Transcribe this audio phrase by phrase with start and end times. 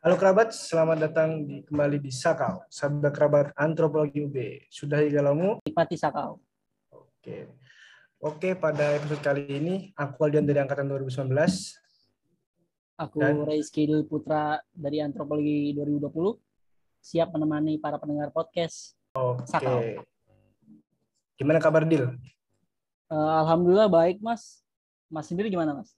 [0.00, 4.32] Halo kerabat, selamat datang di, kembali di Sakau, sahabat kerabat antropologi UB.
[4.72, 5.20] Sudah hingga
[5.76, 6.40] Pati Sakau.
[6.88, 7.52] Oke.
[8.16, 11.36] Oke, pada episode kali ini aku Aldian dari angkatan 2019.
[12.96, 13.44] Aku Dan...
[13.44, 16.08] Rizky Putra dari antropologi 2020.
[17.04, 18.96] Siap menemani para pendengar podcast.
[19.12, 19.52] Oke.
[19.52, 19.84] Sakau.
[21.36, 22.08] Gimana kabar Dil?
[23.12, 24.64] Uh, Alhamdulillah baik, Mas.
[25.12, 25.92] Mas sendiri gimana, Mas?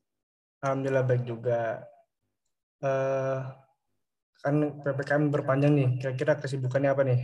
[0.59, 1.87] Alhamdulillah baik juga.
[2.83, 3.62] Uh,
[4.43, 5.89] kan PPKM berpanjang nih.
[6.03, 7.21] Kira-kira kesibukannya apa nih?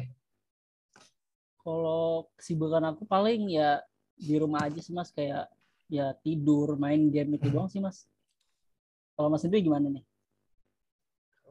[1.59, 3.83] Kalau kesibukan aku paling ya
[4.15, 5.51] di rumah aja sih Mas kayak
[5.91, 8.07] ya tidur, main game itu doang sih Mas.
[9.19, 10.07] Kalau Mas sendiri gimana nih?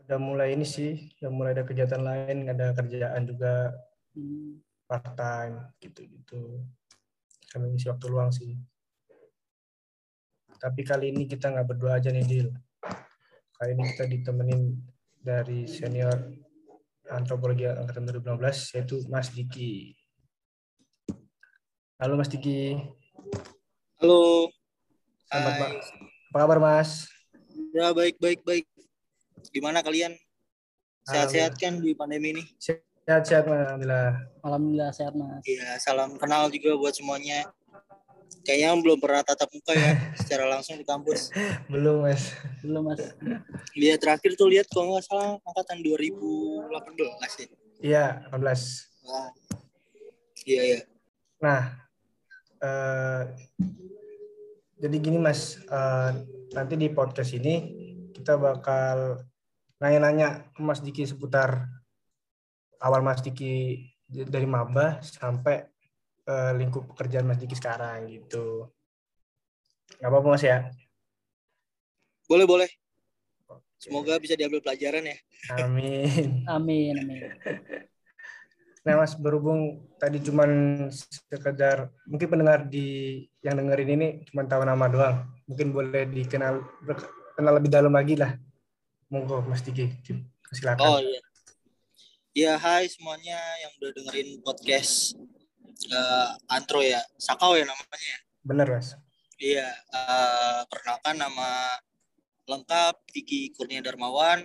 [0.08, 3.76] Udah mulai ini sih, udah mulai ada kegiatan lain, ada kerjaan juga
[4.16, 4.64] hmm.
[4.88, 6.64] part time gitu-gitu
[7.52, 8.56] sambil ngisi waktu luang sih.
[10.58, 12.50] Tapi kali ini kita nggak berdua aja nih, Dil.
[13.58, 14.80] Kali ini kita ditemenin
[15.28, 16.32] dari senior
[17.12, 19.92] antropologi angkatan 2015, yaitu Mas Diki.
[22.00, 22.80] Halo Mas Diki.
[24.00, 24.48] Halo.
[25.28, 25.76] Selamat Hai.
[26.32, 27.12] Apa kabar Mas?
[27.76, 28.64] Ya baik baik baik.
[29.52, 30.16] Gimana kalian?
[31.04, 32.44] Sehat-sehat kan di pandemi ini?
[33.04, 34.24] Sehat-sehat Alhamdulillah.
[34.48, 35.44] Alhamdulillah sehat Mas.
[35.44, 37.52] Iya, salam kenal juga buat semuanya.
[38.48, 41.36] Kayaknya belum pernah tatap muka ya secara langsung di kampus.
[41.74, 42.32] Belum Mas.
[42.64, 43.04] Belum Mas.
[43.76, 47.50] Dia terakhir tuh lihat kalau nggak salah angkatan 2018 ya.
[47.84, 48.40] Iya, 18.
[49.04, 49.30] Nah,
[50.48, 50.80] iya iya.
[51.44, 51.62] Nah,
[52.64, 53.24] uh,
[54.80, 56.16] jadi gini Mas, uh,
[56.56, 57.56] nanti di podcast ini
[58.16, 59.28] kita bakal
[59.84, 61.68] nanya-nanya ke Mas Diki seputar
[62.80, 65.68] awal Mas Diki dari maba sampai
[66.28, 68.70] uh, lingkup pekerjaan Mas Diki sekarang gitu.
[69.98, 70.68] Gak apa-apa Mas ya?
[72.28, 72.70] Boleh, boleh.
[73.80, 75.18] Semoga bisa diambil pelajaran ya.
[75.64, 76.44] Amin.
[76.56, 77.22] amin, amin.
[78.88, 80.48] Nah Mas, berhubung tadi cuman
[81.28, 85.28] sekedar, mungkin pendengar di yang dengerin ini cuma tahu nama doang.
[85.44, 86.64] Mungkin boleh dikenal
[87.36, 88.40] kenal lebih dalam lagi lah.
[89.12, 89.92] Monggo Mas Diki,
[90.56, 90.88] silakan.
[90.88, 91.20] Oh iya.
[92.32, 95.20] Ya, hai semuanya yang udah dengerin podcast
[95.92, 97.02] uh, Antro ya.
[97.18, 98.20] Sakau ya namanya ya?
[98.42, 98.96] Bener, Mas.
[99.38, 101.78] Iya, uh, perkenalkan nama
[102.50, 104.42] lengkap Diki Kurnia Darmawan,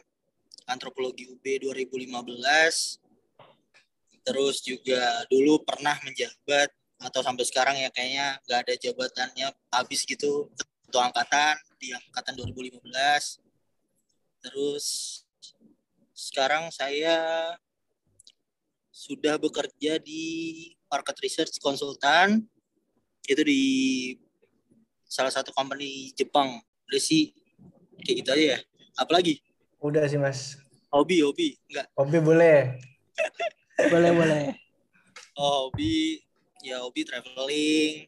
[0.69, 3.01] Antropologi UB 2015.
[4.23, 6.71] Terus juga dulu pernah menjabat
[7.03, 10.47] atau sampai sekarang ya kayaknya nggak ada jabatannya habis gitu
[10.87, 12.85] ketua angkatan di angkatan 2015.
[14.45, 14.87] Terus
[16.13, 17.17] sekarang saya
[18.93, 22.45] sudah bekerja di market research konsultan
[23.25, 23.63] itu di
[25.09, 26.61] salah satu company Jepang.
[26.93, 27.33] Udah sih
[28.05, 28.59] kayak gitu aja ya.
[29.01, 29.41] Apalagi?
[29.81, 30.61] Udah sih mas.
[30.93, 31.89] Hobi hobi enggak.
[31.97, 32.77] Hobi boleh.
[33.93, 34.45] Boleh boleh.
[35.35, 36.21] Oh hobi
[36.61, 38.07] ya hobi traveling.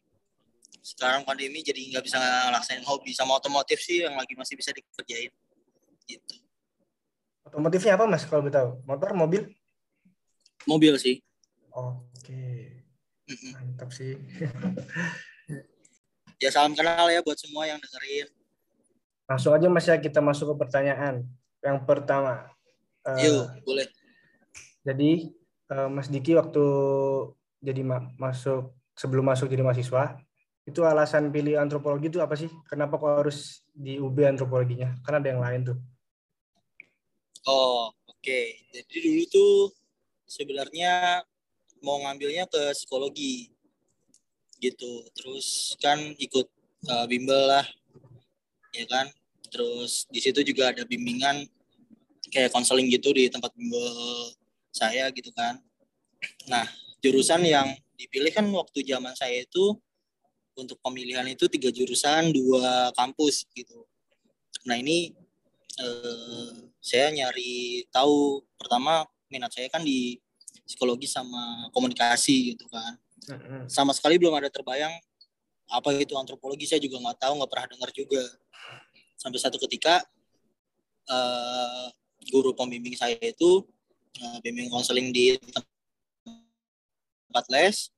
[0.85, 5.33] Sekarang pandemi jadi nggak bisa ngelaksanain hobi sama otomotif sih yang lagi masih bisa dikerjain.
[6.05, 6.35] Gitu.
[7.49, 8.77] Otomotifnya apa mas kalau tahu?
[8.85, 9.49] Motor mobil?
[10.69, 11.19] Mobil sih.
[11.73, 12.14] Oke.
[13.25, 14.13] Mantap sih.
[16.43, 18.29] ya salam kenal ya buat semua yang dengerin.
[19.25, 21.25] Langsung aja Mas ya kita masuk ke pertanyaan.
[21.65, 22.45] Yang pertama.
[23.01, 23.87] Uh, Yuk, boleh.
[24.85, 25.33] Jadi
[25.73, 26.65] uh, Mas Diki waktu
[27.65, 30.21] jadi ma masuk sebelum masuk jadi mahasiswa
[30.65, 32.49] itu alasan pilih antropologi itu apa sih?
[32.65, 34.97] Kenapa kok harus di UB antropologinya?
[35.05, 35.77] Karena ada yang lain tuh.
[37.45, 38.25] Oh, oke.
[38.25, 38.65] Okay.
[38.73, 39.53] Jadi dulu tuh
[40.25, 41.21] sebenarnya
[41.83, 43.51] mau ngambilnya ke psikologi.
[44.59, 45.03] Gitu.
[45.15, 46.47] Terus kan ikut
[46.87, 47.65] uh, bimbel lah.
[48.75, 49.07] Ya kan?
[49.51, 51.47] Terus di situ juga ada bimbingan
[52.29, 53.87] kayak konseling gitu di tempat bimbel
[54.75, 55.61] saya gitu kan.
[56.51, 56.67] Nah
[56.99, 59.79] jurusan yang dipilih kan waktu zaman saya itu
[60.55, 63.87] untuk pemilihan itu tiga jurusan dua kampus gitu.
[64.67, 65.15] Nah ini
[65.79, 66.51] eh,
[66.83, 68.43] saya nyari tahu.
[68.59, 70.19] Pertama minat saya kan di
[70.65, 72.97] psikologi sama komunikasi gitu kan.
[73.69, 74.91] Sama sekali belum ada terbayang
[75.65, 78.23] apa itu antropologi saya juga nggak tahu nggak pernah dengar juga.
[79.17, 80.05] Sampai satu ketika
[81.09, 81.89] uh,
[82.29, 83.65] guru pembimbing saya itu
[84.21, 85.37] uh, bimbing konseling di
[86.25, 87.89] tempat les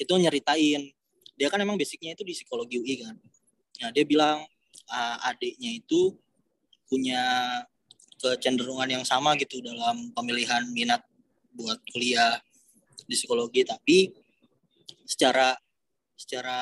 [0.00, 0.88] itu nyeritain.
[1.36, 3.16] Dia kan emang basicnya itu di psikologi UI kan.
[3.80, 4.44] Nah dia bilang
[4.92, 6.16] uh, adiknya itu
[6.88, 7.22] punya
[8.20, 11.00] kecenderungan yang sama gitu dalam pemilihan minat
[11.54, 12.38] buat kuliah
[13.06, 14.14] di psikologi tapi
[15.06, 15.56] secara
[16.14, 16.58] secara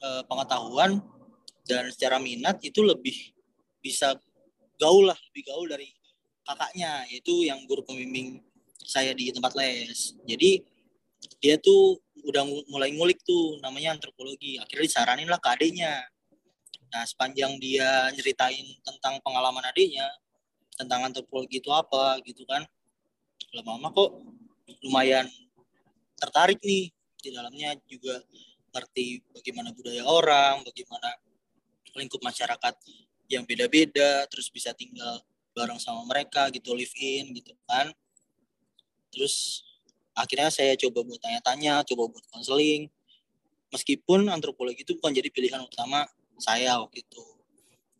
[0.00, 1.02] uh, pengetahuan
[1.66, 3.34] dan secara minat itu lebih
[3.80, 4.14] bisa
[4.78, 5.90] gaul lah lebih gaul dari
[6.46, 8.42] kakaknya yaitu yang guru pembimbing
[8.80, 10.16] saya di tempat les.
[10.24, 10.64] Jadi
[11.38, 14.56] dia tuh udah mulai ngulik tuh namanya antropologi.
[14.56, 16.00] Akhirnya disaranin lah ke adiknya.
[16.90, 20.10] Nah sepanjang dia nyeritain tentang pengalaman adiknya
[20.74, 22.64] tentang antropologi itu apa gitu kan
[23.54, 24.10] lama-lama kok
[24.86, 25.26] lumayan
[26.18, 26.92] tertarik nih.
[27.20, 28.16] Di dalamnya juga
[28.70, 31.10] ngerti bagaimana budaya orang bagaimana
[31.92, 32.74] lingkup masyarakat
[33.28, 35.20] yang beda-beda terus bisa tinggal
[35.52, 37.90] bareng sama mereka gitu live in gitu kan.
[39.10, 39.66] Terus
[40.14, 42.88] akhirnya saya coba buat tanya-tanya coba buat konseling
[43.70, 46.06] meskipun antropologi itu bukan jadi pilihan utama
[46.40, 47.24] saya waktu itu.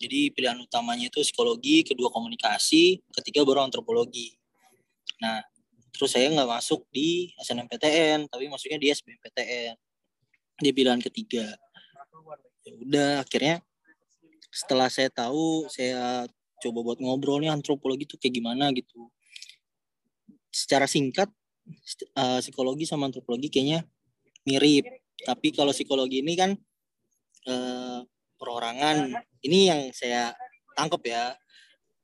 [0.01, 4.40] Jadi pilihan utamanya itu psikologi kedua komunikasi ketiga baru antropologi
[5.21, 5.45] nah
[5.93, 9.77] terus saya nggak masuk di SNMPTN tapi masuknya di SBMPTN
[10.61, 11.57] di pilihan ketiga.
[12.65, 13.65] Ya udah akhirnya
[14.53, 16.29] setelah saya tahu saya
[16.61, 19.09] coba buat ngobrol nih antropologi itu kayak gimana gitu.
[20.53, 21.33] Secara singkat
[22.19, 23.89] uh, psikologi sama antropologi kayaknya
[24.45, 24.85] mirip.
[25.21, 26.53] Tapi kalau psikologi ini kan
[27.49, 28.05] uh,
[28.37, 29.17] perorangan.
[29.41, 30.37] Ini yang saya
[30.77, 31.25] tangkap ya.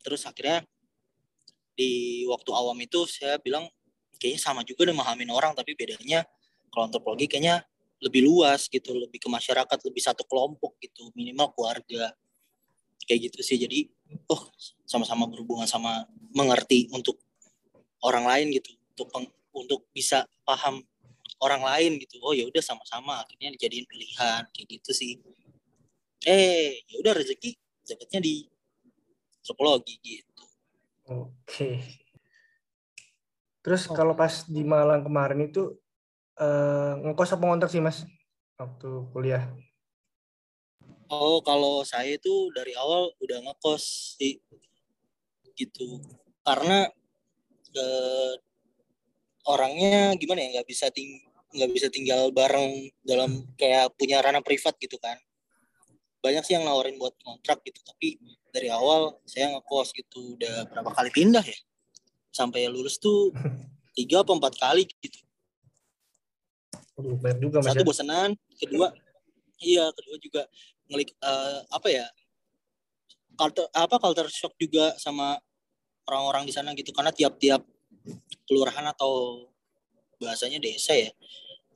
[0.00, 0.64] Terus akhirnya
[1.76, 3.68] di waktu awam itu saya bilang
[4.16, 6.24] kayaknya sama juga udah memahamin orang tapi bedanya
[6.72, 7.62] kalau antropologi kayaknya
[8.00, 12.16] lebih luas gitu lebih ke masyarakat lebih satu kelompok gitu minimal keluarga.
[13.06, 13.86] Kayak gitu sih jadi
[14.26, 14.50] oh
[14.88, 17.20] sama-sama berhubungan sama mengerti untuk
[18.02, 20.82] orang lain gitu untuk peng, untuk bisa paham
[21.38, 22.18] orang lain gitu.
[22.24, 25.20] Oh ya udah sama-sama akhirnya dijadiin pilihan kayak gitu sih.
[26.24, 27.54] Eh ya udah rezeki
[27.86, 28.34] dapatnya di
[29.44, 30.25] antropologi gitu
[31.06, 31.70] oke
[33.62, 35.74] terus kalau pas di Malang kemarin itu
[36.38, 38.06] eh, ngekos apa ngontrak sih mas
[38.58, 39.46] waktu kuliah
[41.06, 44.42] Oh, kalau saya itu dari awal udah ngekos sih
[45.54, 46.02] gitu.
[46.42, 46.90] Karena
[47.78, 48.34] eh,
[49.46, 51.22] orangnya gimana ya nggak bisa ting
[51.54, 55.14] nggak bisa tinggal bareng dalam kayak punya ranah privat gitu kan.
[56.18, 58.18] Banyak sih yang nawarin buat kontrak gitu, tapi
[58.56, 60.40] dari awal saya ngekos gitu.
[60.40, 61.58] Udah berapa kali pindah ya?
[62.32, 63.36] Sampai lulus tuh
[63.92, 65.20] tiga atau empat kali gitu.
[67.44, 67.88] juga, Satu ya.
[67.92, 68.88] bosanan, kedua
[69.60, 70.42] iya kedua juga
[70.88, 72.06] ngelik uh, apa ya
[73.36, 75.36] culture apa culture shock juga sama
[76.08, 77.64] orang-orang di sana gitu karena tiap-tiap
[78.46, 79.44] kelurahan atau
[80.16, 81.10] bahasanya desa ya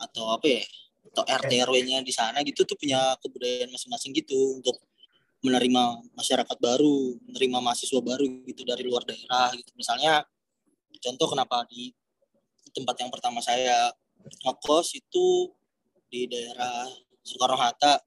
[0.01, 0.65] atau apa ya
[1.11, 4.79] atau RT RW-nya di sana gitu tuh punya kebudayaan masing-masing gitu untuk
[5.41, 5.83] menerima
[6.17, 9.73] masyarakat baru, menerima mahasiswa baru gitu dari luar daerah gitu.
[9.77, 10.25] Misalnya
[11.01, 11.93] contoh kenapa di
[12.77, 13.89] tempat yang pertama saya
[14.21, 15.49] ngekos itu
[16.13, 16.87] di daerah
[17.25, 17.99] Soekarno Hatta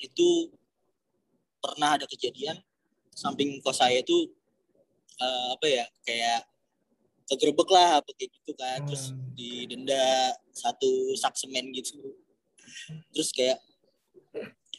[0.00, 0.48] itu
[1.58, 2.56] pernah ada kejadian
[3.12, 4.30] samping kos saya itu
[5.18, 6.46] uh, apa ya kayak
[7.28, 9.34] kegerebek lah apa kayak gitu kan terus hmm.
[9.34, 11.98] didenda satu sak semen gitu
[13.10, 13.58] terus kayak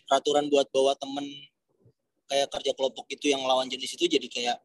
[0.08, 1.28] peraturan buat bawa temen
[2.30, 4.58] kayak kerja kelompok itu yang lawan jenis itu jadi kayak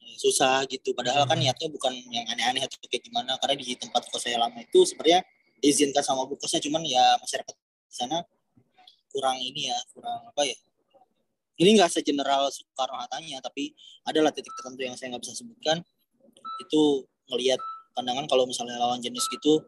[0.00, 0.96] eh, susah gitu.
[0.96, 1.44] Padahal kan hmm.
[1.44, 3.36] niatnya bukan yang aneh-aneh atau kayak gimana.
[3.36, 5.20] Karena di tempat kos saya lama itu sebenarnya
[5.62, 8.26] izinkan sama bukosnya cuman ya masyarakat di sana
[9.12, 10.56] kurang ini ya kurang apa ya.
[11.60, 13.76] Ini nggak segeneral Soekarno Hattanya tapi
[14.08, 15.84] adalah titik tertentu yang saya nggak bisa sebutkan.
[16.64, 17.60] Itu ngelihat
[17.92, 19.60] pandangan kalau misalnya lawan jenis gitu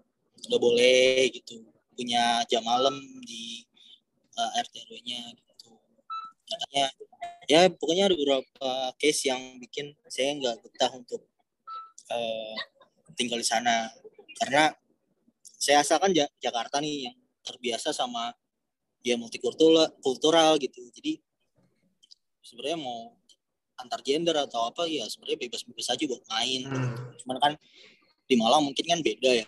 [0.49, 1.61] nggak boleh gitu.
[1.95, 3.63] Punya jam malam di
[4.35, 5.21] uh, eh, RT RW-nya
[6.75, 6.91] katanya
[7.47, 11.23] ya pokoknya ada beberapa case yang bikin saya nggak betah untuk
[12.11, 12.55] uh,
[13.15, 13.87] tinggal di sana.
[14.43, 14.75] Karena
[15.39, 16.11] saya asalkan
[16.43, 17.17] Jakarta nih yang
[17.47, 18.35] terbiasa sama
[19.07, 20.83] ya multikultural kultural gitu.
[20.91, 21.23] Jadi
[22.43, 23.15] sebenarnya mau
[23.79, 26.61] antar gender atau apa ya sebenarnya bebas-bebas aja buat main.
[26.67, 27.15] Hmm.
[27.23, 27.53] cuman kan
[28.25, 29.47] di Malang mungkin kan beda ya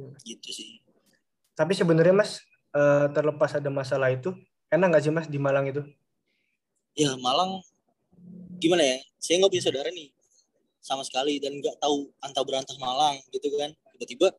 [0.00, 0.16] hmm.
[0.24, 0.80] gitu sih.
[1.52, 2.40] Tapi sebenarnya mas
[2.72, 4.32] uh, terlepas ada masalah itu
[4.72, 5.82] enak nggak sih mas di Malang itu
[6.98, 7.62] ya Malang
[8.58, 8.98] gimana ya?
[9.22, 10.10] Saya nggak punya saudara nih
[10.82, 13.70] sama sekali dan nggak tahu antah berantah Malang gitu kan.
[13.94, 14.34] Tiba-tiba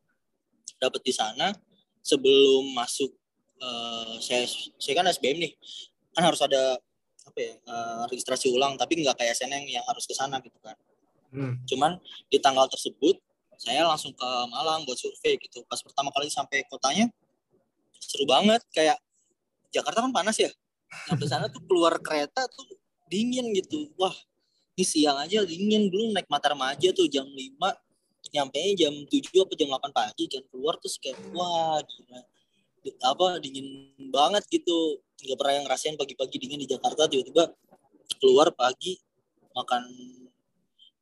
[0.76, 1.56] dapat di sana
[2.04, 3.08] sebelum masuk
[3.64, 4.44] uh, saya
[4.76, 5.52] saya kan SBM nih.
[6.12, 6.76] Kan harus ada
[7.24, 10.76] apa ya uh, registrasi ulang tapi nggak kayak SNM yang harus ke sana gitu kan.
[11.30, 11.62] Hmm.
[11.62, 11.94] cuman
[12.26, 13.14] di tanggal tersebut
[13.54, 15.62] saya langsung ke Malang buat survei gitu.
[15.70, 17.06] Pas pertama kali sampai kotanya
[18.02, 18.58] seru banget.
[18.74, 18.98] Kayak
[19.70, 20.50] Jakarta kan panas ya
[21.06, 22.66] sampai sana tuh keluar kereta tuh
[23.10, 23.90] dingin gitu.
[23.98, 24.14] Wah
[24.78, 25.90] ini siang aja dingin.
[25.90, 27.36] Dulu naik Mata Remaja tuh jam 5
[28.30, 30.42] nyampe jam 7 apa jam 8 pagi kan.
[30.50, 32.20] Keluar terus kayak wah gila.
[33.06, 35.02] Apa dingin banget gitu.
[35.20, 37.10] Nggak pernah yang ngerasain pagi-pagi dingin di Jakarta.
[37.10, 37.52] Tiba-tiba
[38.18, 38.98] keluar pagi
[39.52, 39.84] makan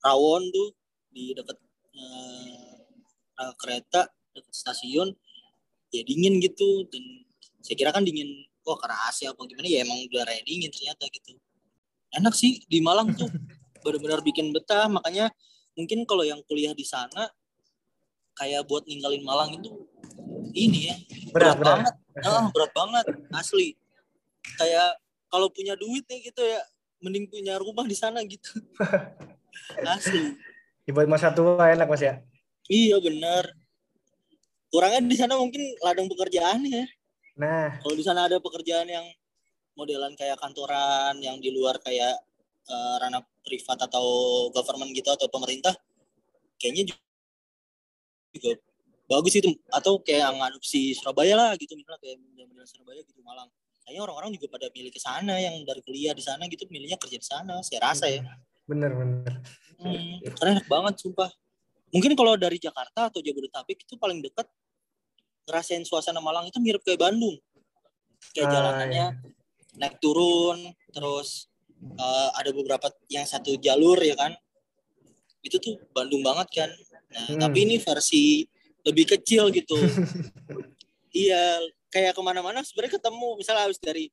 [0.02, 0.72] rawon tuh
[1.12, 1.58] di dekat
[1.96, 5.12] eh, kereta dekat stasiun.
[5.92, 6.88] Ya dingin gitu.
[6.88, 7.28] Dan
[7.62, 11.32] saya kira kan dingin wah karena AC apa gimana ya emang udaranya dingin ternyata gitu.
[12.12, 13.32] Enak sih di Malang tuh
[13.80, 15.32] benar-benar bikin betah makanya
[15.72, 17.32] mungkin kalau yang kuliah di sana
[18.36, 19.88] kayak buat ninggalin Malang itu
[20.52, 20.96] ini ya
[21.32, 21.76] Berat, berat.
[21.80, 21.94] banget.
[22.24, 23.76] Ah, berat banget asli.
[24.60, 26.60] Kayak kalau punya duit nih gitu ya
[27.00, 28.58] mending punya rumah di sana gitu.
[29.84, 30.34] Asli.
[30.88, 32.20] Ya, buat masa tua enak mas ya.
[32.68, 33.48] iya benar
[34.68, 36.84] kurangnya di sana mungkin ladang pekerjaan ya
[37.38, 39.06] Nah, kalau di sana ada pekerjaan yang
[39.78, 42.18] modelan kayak kantoran yang di luar kayak
[42.66, 44.06] eh, ranah privat atau
[44.50, 45.72] government gitu atau pemerintah
[46.58, 47.06] kayaknya ju-
[48.34, 48.58] juga
[49.06, 53.48] bagus itu atau kayak ngadopsi Surabaya lah gitu misalnya kayak model Surabaya gitu Malang
[53.86, 57.16] kayaknya orang-orang juga pada milih ke sana yang dari kuliah di sana gitu milihnya kerja
[57.16, 58.20] di sana saya rasa ya
[58.68, 59.32] bener bener.
[59.80, 61.32] Hmm, karena enak banget sumpah.
[61.88, 64.44] Mungkin kalau dari Jakarta atau Jabodetabek itu paling dekat
[65.48, 67.40] ngerasain suasana Malang itu mirip kayak Bandung.
[68.36, 69.06] Kayak Ah, jalanannya
[69.80, 70.60] naik turun,
[70.92, 74.36] terus eh, ada beberapa yang satu jalur ya kan.
[75.40, 76.70] Itu tuh Bandung banget kan.
[77.08, 77.40] Nah, Hmm.
[77.40, 78.44] tapi ini versi
[78.84, 79.78] lebih kecil gitu.
[81.14, 81.56] iya,
[81.88, 83.28] kayak ke mana-mana sebenarnya ketemu.
[83.38, 84.12] Misalnya habis dari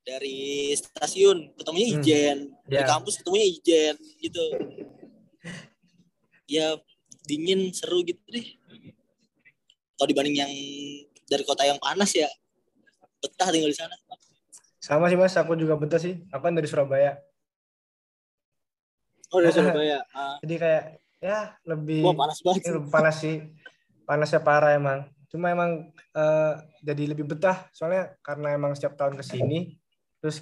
[0.00, 1.96] dari stasiun ketemunya Hmm.
[2.00, 2.84] Ijen, di Ya.
[2.86, 4.44] kampus ketemunya Ijen gitu.
[6.50, 6.74] Ya
[7.24, 8.58] dingin seru gitu deh.
[10.00, 10.48] Kalau dibanding yang
[11.28, 12.24] dari kota yang panas ya
[13.20, 13.92] betah tinggal di sana.
[14.80, 16.24] Sama sih mas, aku juga betah sih.
[16.32, 17.20] Aku kan dari Surabaya.
[19.28, 20.00] Oh dari Surabaya.
[20.16, 20.84] Ah, Jadi kayak
[21.20, 22.64] ya lebih wah panas banget.
[22.64, 22.72] sih.
[22.72, 23.36] lebih panas sih.
[24.08, 25.04] Panasnya parah emang.
[25.28, 27.68] Cuma emang eh, jadi lebih betah.
[27.76, 29.76] Soalnya karena emang setiap tahun ke sini.
[30.24, 30.40] Terus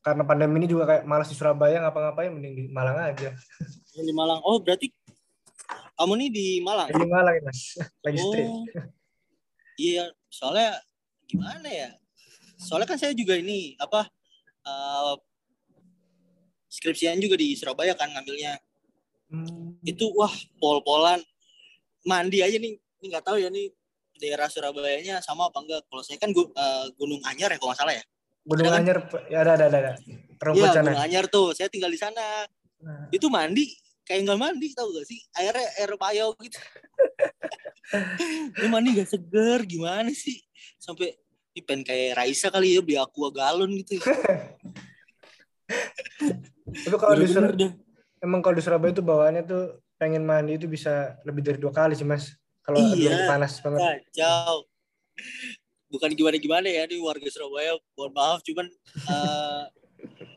[0.00, 3.36] karena pandemi ini juga kayak malas di Surabaya ngapa-ngapain mending di Malang aja.
[3.92, 4.40] Di Malang.
[4.48, 4.88] Oh berarti
[5.98, 6.88] kamu nih di Malang.
[6.94, 7.60] Di Malang ya, mas.
[8.06, 8.46] Lagi stay.
[8.46, 8.62] Oh,
[9.74, 10.78] iya, soalnya
[11.26, 11.90] gimana ya?
[12.54, 14.06] Soalnya kan saya juga ini apa
[14.62, 15.14] eh,
[16.70, 18.62] skripsian juga di Surabaya kan ngambilnya.
[19.28, 19.74] Hmm.
[19.82, 20.30] Itu wah
[20.62, 21.18] pol-polan
[22.06, 22.78] mandi aja nih.
[22.78, 23.74] Ini nggak tahu ya nih
[24.18, 25.82] daerah Surabayanya sama apa enggak.
[25.90, 28.04] Kalau saya kan eh, Gunung Anyar ya kalau nggak salah ya.
[28.46, 28.80] Gunung Ada kan?
[28.86, 29.78] Anyar, ya ada, ada, ada.
[29.82, 29.92] ada.
[30.38, 30.86] Rumput Iya, sana.
[30.94, 31.50] Gunung Anyar tuh.
[31.58, 32.46] Saya tinggal di sana.
[32.78, 33.74] Nah, Itu mandi
[34.08, 35.20] kayak nggak mandi tau gak sih?
[35.36, 36.56] Airnya air payau gitu.
[38.60, 40.40] Lu mandi gak seger gimana sih?
[40.80, 41.12] Sampai
[41.52, 44.00] ini pengen kayak Raisa kali ya beli aqua galon gitu.
[46.68, 47.72] Tapi kalau di Bener-bener Sur- dah.
[48.24, 49.64] emang kalau di Surabaya itu bawaannya tuh
[49.98, 52.32] pengen mandi itu bisa lebih dari dua kali sih mas.
[52.62, 53.28] Kalau Iya.
[53.28, 53.80] panas banget.
[54.12, 54.64] Kacau.
[55.88, 58.68] Bukan gimana-gimana ya nih warga Surabaya, mohon maaf cuman
[59.08, 59.62] eh,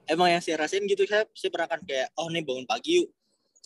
[0.15, 3.09] emang yang saya rasain gitu saya saya pernah kan kayak oh nih bangun pagi yuk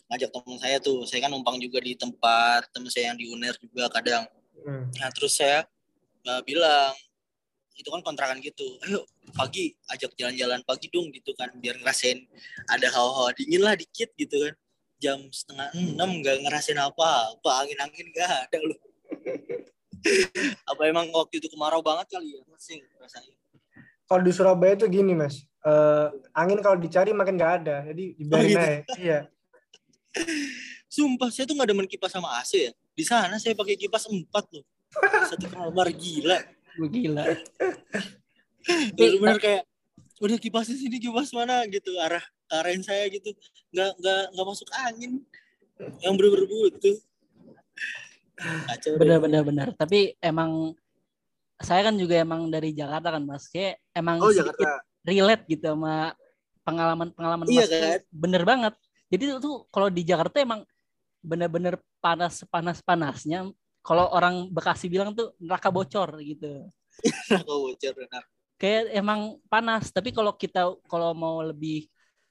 [0.06, 3.56] ngajak teman saya tuh saya kan numpang juga di tempat teman saya yang di UNER
[3.58, 4.26] juga kadang
[4.66, 4.90] Hmm.
[4.98, 5.62] Nah terus saya
[6.26, 6.90] uh, bilang
[7.76, 9.04] itu kan kontrakan gitu, ayo
[9.36, 12.24] pagi ajak jalan-jalan pagi dong gitu kan biar ngerasain
[12.72, 14.56] ada hawa-hawa dingin lah dikit gitu kan
[14.98, 18.80] jam setengah enam nggak ngerasain apa apa angin-angin nggak ada loh
[20.72, 23.36] apa emang waktu itu kemarau banget kali ya masih ngerasain
[24.06, 26.08] Kalau di Surabaya itu gini mas, Eh,
[26.38, 28.60] angin kalau dicari makin nggak ada, jadi dibiarin gitu?
[28.62, 28.78] aja.
[29.02, 29.20] Iya.
[30.90, 34.46] Sumpah saya tuh nggak demen kipas sama AC ya di sana saya pakai kipas empat
[34.56, 34.66] loh
[35.28, 36.40] satu kamar gila
[36.76, 37.24] Gue gila.
[39.00, 39.64] bener-bener kayak
[40.20, 43.32] udah kipas di sini kipas mana gitu arah arahin saya gitu
[43.72, 45.24] nggak nggak nggak masuk angin
[46.04, 46.96] yang bener-bener butuh.
[49.00, 49.68] Benar benar benar.
[49.76, 50.72] Tapi emang
[51.60, 53.48] saya kan juga emang dari Jakarta kan Mas.
[53.52, 56.16] Kayak emang oh sedikit Jakarta relate gitu sama
[56.64, 58.00] pengalaman-pengalaman Iya Mas kan?
[58.12, 58.74] bener banget.
[59.10, 60.66] Jadi tuh kalau di Jakarta emang
[61.22, 63.50] bener-bener panas panas panasnya.
[63.86, 66.66] Kalau orang Bekasi bilang tuh neraka bocor gitu.
[67.48, 68.24] kau bocor benar
[68.56, 69.94] Kayak emang panas.
[69.94, 71.86] Tapi kalau kita kalau mau lebih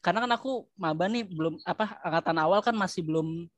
[0.04, 3.48] karena kan aku maba nih belum apa angkatan awal kan masih belum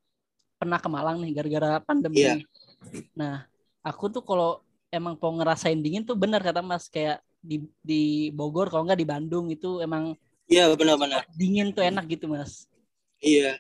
[0.57, 2.23] pernah ke Malang nih gara-gara pandemi.
[2.23, 2.35] Iya.
[3.17, 3.45] Nah,
[3.83, 8.71] aku tuh kalau emang mau ngerasain dingin tuh bener kata Mas kayak di di Bogor
[8.71, 10.15] kalau nggak di Bandung itu emang
[10.51, 12.67] iya benar-benar dingin tuh enak gitu Mas.
[13.19, 13.57] Iya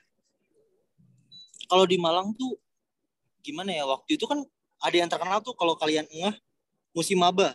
[1.66, 2.56] kalau di Malang tuh
[3.40, 4.42] gimana ya waktu itu kan
[4.78, 6.34] ada yang terkenal tuh kalau kalian ngeh
[6.92, 7.54] musim maba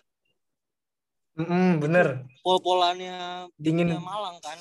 [1.31, 2.27] Mm-mm, bener.
[2.43, 3.96] pol-polannya Dingin.
[4.03, 4.60] Malang kan.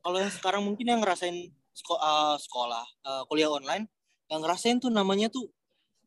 [0.00, 1.36] Kalau yang sekarang mungkin yang ngerasain
[1.76, 3.84] seko- eh, sekolah, eh, kuliah online,
[4.32, 5.52] yang ngerasain tuh namanya tuh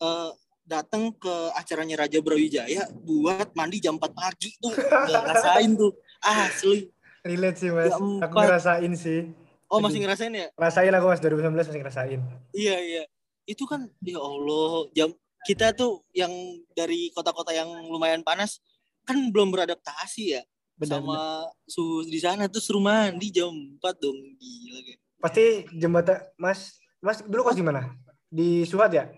[0.01, 0.31] eh,
[0.65, 4.73] datang ke acaranya Raja Brawijaya buat mandi jam 4 pagi tuh.
[4.73, 5.93] Gak ngerasain tuh.
[6.25, 6.89] Asli.
[7.21, 7.93] Relate sih mas.
[7.93, 9.29] Aku ngerasain sih.
[9.73, 10.47] Oh masih ngerasain ya?
[10.53, 12.19] Rasain aku mas 2019 masih ngerasain.
[12.53, 13.03] Iya iya.
[13.49, 15.09] Itu kan ya Allah jam
[15.49, 16.29] kita tuh yang
[16.77, 18.61] dari kota-kota yang lumayan panas
[19.03, 20.41] kan belum beradaptasi ya
[20.79, 21.19] Benar, sama
[21.67, 24.97] suhu di sana terus rumah mandi jam 4 dong gila kan.
[25.19, 27.91] Pasti jembatan Mas Mas dulu kos di mana?
[28.29, 29.09] Di Suhat ya?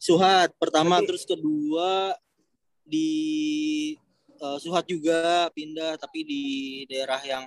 [0.00, 2.16] Suhat pertama Berarti- terus kedua
[2.82, 3.08] di
[4.40, 6.42] eh, Suhat juga pindah tapi di
[6.90, 7.44] daerah yang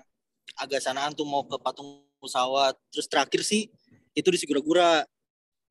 [0.56, 2.74] agak sanaan tuh mau ke patung pesawat.
[2.89, 3.70] Terus terakhir sih
[4.17, 5.05] itu di Sigura-gura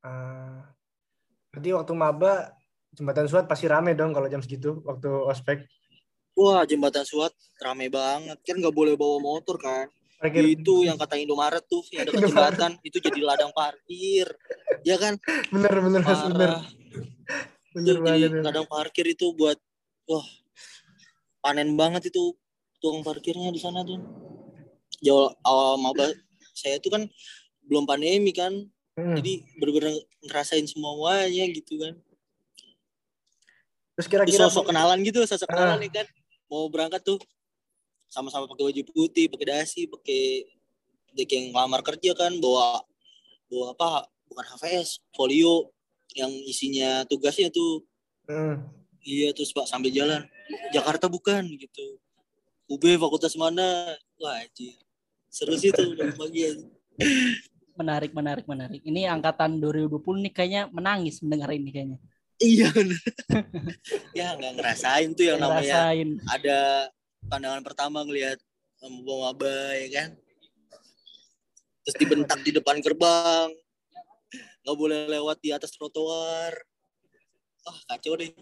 [0.05, 0.69] Ah,
[1.49, 2.53] berarti waktu maba
[2.93, 5.65] jembatan Suhat pasti rame dong kalau jam segitu waktu ospek.
[6.37, 8.37] wah jembatan Suhat rame banget.
[8.45, 9.89] Kan nggak boleh bawa motor kan?
[10.21, 12.53] Parkir itu yang kata Indomaret tuh yang dekat Indomaret.
[12.53, 14.29] jembatan itu jadi ladang parkir.
[14.85, 15.17] Ya kan?
[15.49, 16.51] Bener bener mas bener
[17.73, 18.31] bener banget.
[18.45, 19.57] ladang parkir itu buat
[20.05, 20.27] wah
[21.41, 22.37] panen banget itu
[22.77, 23.97] tukang parkirnya di sana tuh.
[25.01, 26.13] Jauh awal maba
[26.55, 27.03] saya tuh kan
[27.67, 28.53] belum pandemi kan
[28.95, 29.11] Hmm.
[29.19, 29.91] jadi bener-bener
[30.23, 31.99] ngerasain semuanya gitu kan.
[33.95, 35.81] Terus kira-kira sosok kenalan gitu sosok kenalan Ah.
[35.83, 36.07] nih kan.
[36.47, 37.19] Mau berangkat tuh
[38.07, 40.47] sama-sama pakai baju putih pakai dasi pakai
[41.11, 42.87] dek yang ngelamar kerja kan bawa
[43.51, 45.71] bawa apa bukan HVS folio
[46.15, 47.83] yang isinya tugasnya tuh.
[48.31, 48.63] Hmm.
[49.03, 50.23] iya terus pak sambil jalan.
[50.71, 51.99] Jakarta bukan gitu.
[52.71, 53.91] UB fakultas mana?
[54.17, 54.79] Wah anjir
[55.35, 56.63] seru sih tuh bagian
[57.75, 58.79] menarik, menarik, menarik.
[58.87, 61.99] Ini angkatan 2020 nih kayaknya menangis mendengar ini kayaknya.
[62.39, 62.67] iya
[64.19, 66.09] ya nggak ngerasain tuh yang namanya Ngerasain.
[66.27, 66.59] ada
[67.31, 68.35] pandangan pertama ngelihat
[68.83, 70.09] um, maba ya kan
[71.87, 73.55] terus dibentak di depan gerbang
[74.67, 76.51] nggak boleh lewat di atas trotoar
[77.63, 78.35] wah kacau deh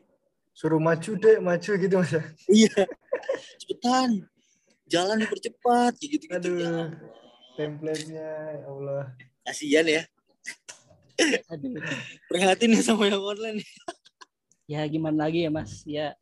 [0.57, 2.13] Suruh maju deh, maju gitu mas.
[2.17, 2.23] ya?
[2.49, 2.85] iya
[3.61, 4.25] cepetan
[4.85, 6.91] jalan dipercepat gitu gitu Aduh,
[7.55, 9.03] template-nya ya Allah.
[9.43, 10.03] kasihan ya
[11.47, 11.77] Aduh.
[12.27, 13.61] prihatin ya sama yang online
[14.63, 15.83] Ya gimana lagi ya Mas?
[15.83, 16.15] Ya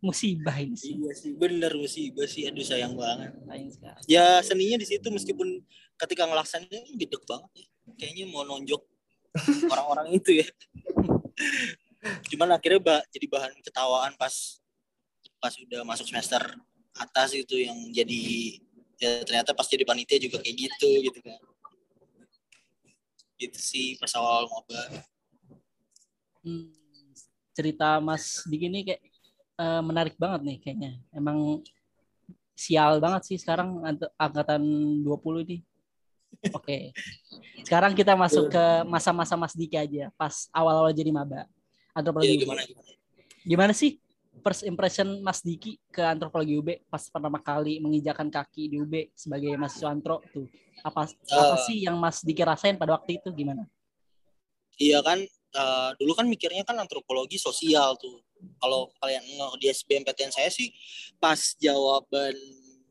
[0.00, 0.96] musibah ini sih.
[0.96, 4.00] iya sih bener musibah sih aduh sayang banget Sayang sekali.
[4.04, 5.64] ya seninya di situ meskipun
[5.96, 8.84] ketika ngelaksanain gede banget ya kayaknya mau nonjok
[9.72, 10.46] orang-orang itu ya
[12.28, 14.60] cuman akhirnya ba jadi bahan ketawaan pas
[15.40, 16.40] pas udah masuk semester
[16.94, 18.22] atas itu yang jadi
[19.02, 21.38] ya ternyata pas jadi panitia juga kayak gitu gitu kan
[23.34, 25.02] gitu sih pas awal maba
[26.44, 26.68] Hmm,
[27.56, 29.00] cerita Mas Diki ini kayak
[29.56, 30.92] eh, menarik banget nih kayaknya.
[31.08, 31.64] Emang
[32.52, 34.60] sial banget sih sekarang ang- angkatan
[35.00, 35.64] 20 ini.
[36.52, 36.92] Oke.
[37.64, 41.48] Sekarang kita masuk ke masa-masa Mas Diki aja pas awal-awal jadi maba.
[41.96, 42.36] Antropologi.
[42.36, 42.60] ya gimana
[43.40, 43.96] Gimana sih
[44.44, 49.56] first impression Mas Diki ke antropologi UB pas pertama kali menginjakan kaki di UB sebagai
[49.56, 50.44] mahasiswa antro tuh?
[50.84, 51.62] Apa apa Eh.
[51.64, 53.64] sih yang Mas Diki rasain pada waktu itu gimana?
[54.74, 55.22] iya kan
[55.54, 58.18] eh, dulu kan mikirnya kan antropologi sosial tuh
[58.58, 59.22] kalau kalian
[59.56, 60.74] di SBMPTN saya sih
[61.22, 62.34] pas jawaban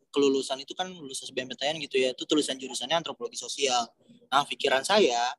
[0.08, 3.84] kelulusan itu kan lulus SBMPTN gitu ya itu tulisan jurusannya antropologi sosial
[4.32, 5.36] nah pikiran saya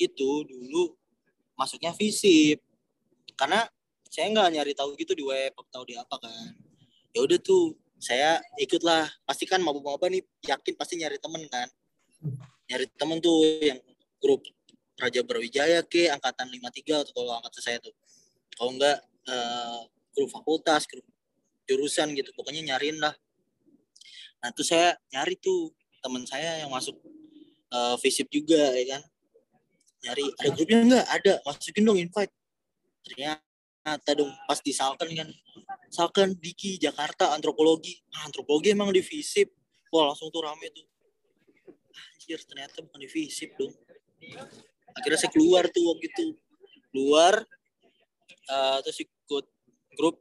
[0.00, 0.96] itu dulu
[1.60, 2.64] masuknya FISIP
[3.36, 3.68] karena
[4.12, 6.52] saya nggak nyari tahu gitu di web atau di apa kan.
[7.16, 9.08] Ya udah tuh saya ikutlah.
[9.24, 11.64] Pasti kan maba-maba nih yakin pasti nyari temen kan.
[12.68, 13.80] Nyari temen tuh yang
[14.20, 14.44] grup
[15.00, 17.96] Raja Brawijaya ke angkatan 53 atau kalau angkatan saya tuh.
[18.52, 19.00] Kalau enggak
[19.32, 19.80] eh,
[20.12, 21.08] grup fakultas grup
[21.64, 23.16] jurusan gitu pokoknya nyariin lah.
[24.44, 25.72] Nah tuh saya nyari tuh
[26.04, 27.00] teman saya yang masuk
[27.72, 29.02] eh, FISIP juga ya kan.
[30.04, 32.34] Nyari ada grupnya enggak ada masukin dong invite.
[33.08, 33.51] Ternyata
[34.14, 35.28] dong pas di Salken kan.
[35.92, 37.98] Salken Diki Jakarta antropologi.
[38.14, 39.02] Ah, antropologi emang di
[39.92, 40.86] wah langsung tuh rame tuh.
[42.16, 43.74] Anjir ternyata bukan di FISIP dong
[44.96, 46.26] akhirnya saya keluar tuh waktu itu.
[46.92, 47.34] Keluar
[48.48, 49.44] eh, terus ikut
[49.96, 50.16] grup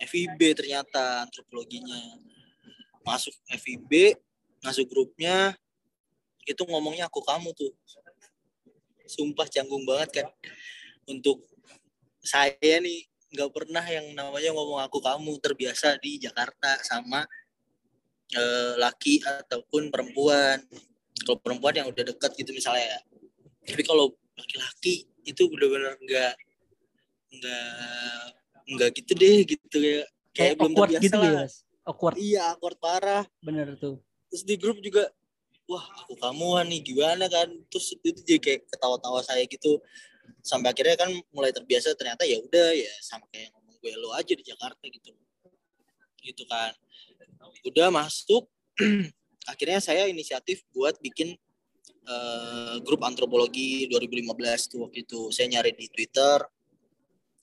[0.00, 1.98] FIB ternyata antropologinya.
[3.04, 4.16] Masuk FIB
[4.60, 5.56] masuk grupnya
[6.44, 7.72] itu ngomongnya aku kamu tuh.
[9.08, 10.26] Sumpah canggung banget kan.
[11.08, 11.42] Untuk
[12.20, 17.22] saya nih nggak pernah yang namanya ngomong aku kamu terbiasa di Jakarta sama
[18.34, 20.58] eh, laki ataupun perempuan
[21.22, 23.00] kalau perempuan yang udah dekat gitu misalnya ya.
[23.70, 26.34] tapi kalau laki-laki itu benar-benar nggak
[27.30, 27.70] nggak
[28.70, 30.02] nggak gitu deh gitu ya
[30.34, 31.42] kayak Kayak belum terbiasa gitu ya, lah.
[31.46, 31.54] Mas.
[31.86, 34.02] Awkward iya awkward parah bener tuh.
[34.30, 35.10] terus di grup juga
[35.70, 39.78] wah aku kamuan nih gimana kan terus itu jadi kayak ketawa-tawa saya gitu
[40.40, 44.32] sampai akhirnya kan mulai terbiasa ternyata ya udah ya sama kayak ngomong gue lo aja
[44.32, 45.10] di Jakarta gitu.
[46.22, 46.72] Gitu kan.
[47.66, 48.46] Udah masuk
[49.52, 51.34] akhirnya saya inisiatif buat bikin
[52.06, 55.34] uh, grup antropologi 2015 tuh waktu itu.
[55.34, 56.38] Saya nyari di Twitter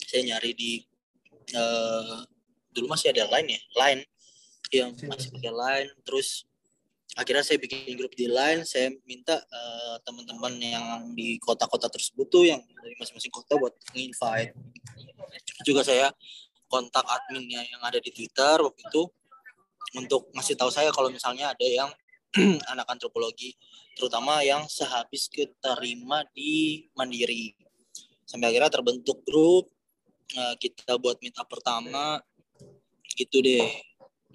[0.07, 0.79] saya nyari di
[1.51, 2.23] uh,
[2.71, 3.61] dulu masih ada line ya?
[3.75, 4.01] Line.
[4.71, 5.89] Yang masih pakai line.
[6.07, 6.46] Terus
[7.17, 10.85] akhirnya saya bikin grup di line saya minta uh, teman-teman yang
[11.17, 14.53] di kota-kota tersebut tuh yang dari masing-masing kota buat invite
[15.65, 16.13] juga saya
[16.69, 19.03] kontak adminnya yang ada di Twitter waktu itu
[19.95, 21.89] untuk ngasih tahu saya kalau misalnya ada yang
[22.71, 23.55] anak antropologi
[23.95, 27.55] terutama yang sehabis keterima di Mandiri.
[28.27, 29.71] Sampai akhirnya terbentuk grup
[30.35, 32.19] uh, kita buat up pertama
[33.15, 33.63] gitu deh.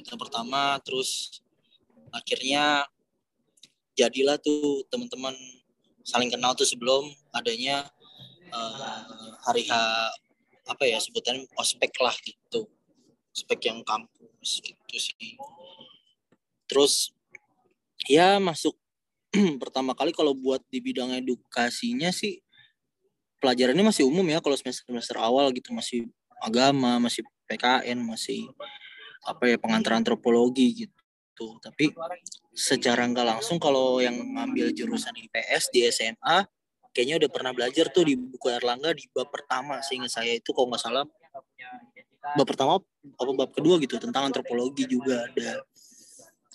[0.09, 1.43] Up pertama terus
[2.13, 2.85] akhirnya
[3.97, 5.33] jadilah tuh teman-teman
[6.05, 7.87] saling kenal tuh sebelum adanya
[8.53, 9.73] uh, hari H
[10.63, 12.69] apa ya sebutan ospek lah gitu.
[13.33, 15.35] Ospek yang kampus gitu sih.
[16.69, 17.11] Terus
[18.07, 18.77] ya masuk
[19.63, 22.41] pertama kali kalau buat di bidang edukasinya sih
[23.41, 25.73] pelajarannya masih umum ya kalau semester semester awal gitu.
[25.73, 26.09] Masih
[26.43, 28.51] agama masih PKN masih
[29.23, 31.02] apa ya pengantar antropologi gitu
[31.59, 31.91] tapi
[32.53, 36.45] secara nggak langsung kalau yang ngambil jurusan IPS di SMA
[36.93, 40.69] kayaknya udah pernah belajar tuh di buku Erlangga di bab pertama sehingga saya itu kalau
[40.71, 41.05] nggak salah.
[42.39, 45.65] Bab pertama apa bab kedua gitu tentang antropologi juga ada.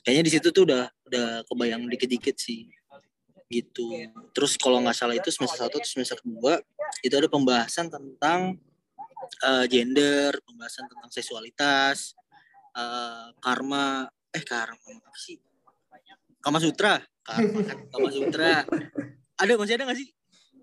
[0.05, 2.69] Kayaknya di situ tuh udah udah kebayang dikit-dikit sih
[3.51, 3.87] gitu.
[4.31, 6.61] Terus kalau nggak salah itu semester satu atau semester dua
[7.03, 8.55] itu ada pembahasan tentang
[9.43, 12.15] uh, gender pembahasan tentang seksualitas
[12.77, 15.41] uh, karma eh karma apa sih
[16.37, 17.59] Kama Sutra Karma,
[17.91, 18.63] Kama Sutra
[19.41, 20.09] ada masih ada nggak sih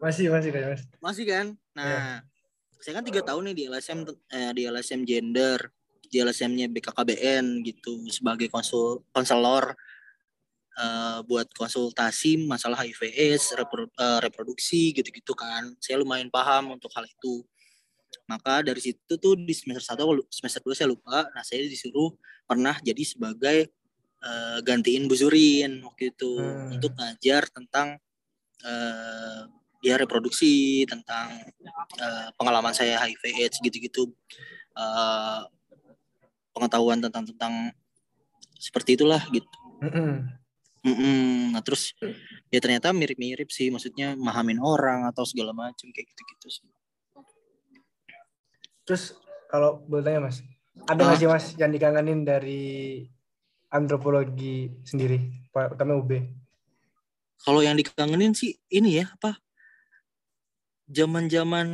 [0.05, 0.83] masih, masih kan, Mas.
[1.01, 1.47] Masih kan?
[1.73, 2.77] Nah, yeah.
[2.83, 5.59] saya kan tiga tahun nih di LSM eh, di LSM gender,
[6.15, 9.75] di LSM-nya BKKBN gitu sebagai konsul konselor
[10.79, 15.75] uh, buat konsultasi masalah HIV/AIDS, repro, uh, reproduksi gitu-gitu kan.
[15.83, 17.43] Saya lumayan paham untuk hal itu.
[18.31, 21.27] Maka dari situ tuh di semester satu semester dua saya lupa.
[21.33, 23.73] Nah, saya disuruh pernah jadi sebagai
[24.25, 26.77] uh, gantiin Bu Zurin waktu itu hmm.
[26.81, 27.99] untuk ngajar tentang
[28.65, 29.41] uh,
[29.85, 31.45] ya reproduksi tentang
[32.01, 34.09] uh, pengalaman saya HIV AIDS gitu-gitu
[34.81, 35.45] uh,
[36.57, 37.55] pengetahuan tentang tentang
[38.57, 39.59] seperti itulah gitu.
[39.85, 40.11] Mm -hmm.
[40.85, 41.29] Mm -hmm.
[41.53, 41.93] Nah terus
[42.49, 46.69] ya ternyata mirip-mirip sih, maksudnya mahamin orang atau segala macam kayak gitu-gitu sih.
[48.85, 49.17] Terus
[49.49, 50.45] kalau boleh tanya mas,
[50.85, 51.21] ada nggak ah.
[51.21, 52.63] sih mas yang dikangenin dari
[53.73, 56.13] antropologi sendiri, utama UB?
[57.45, 59.37] Kalau yang dikangenin sih ini ya apa
[60.89, 61.69] zaman-zaman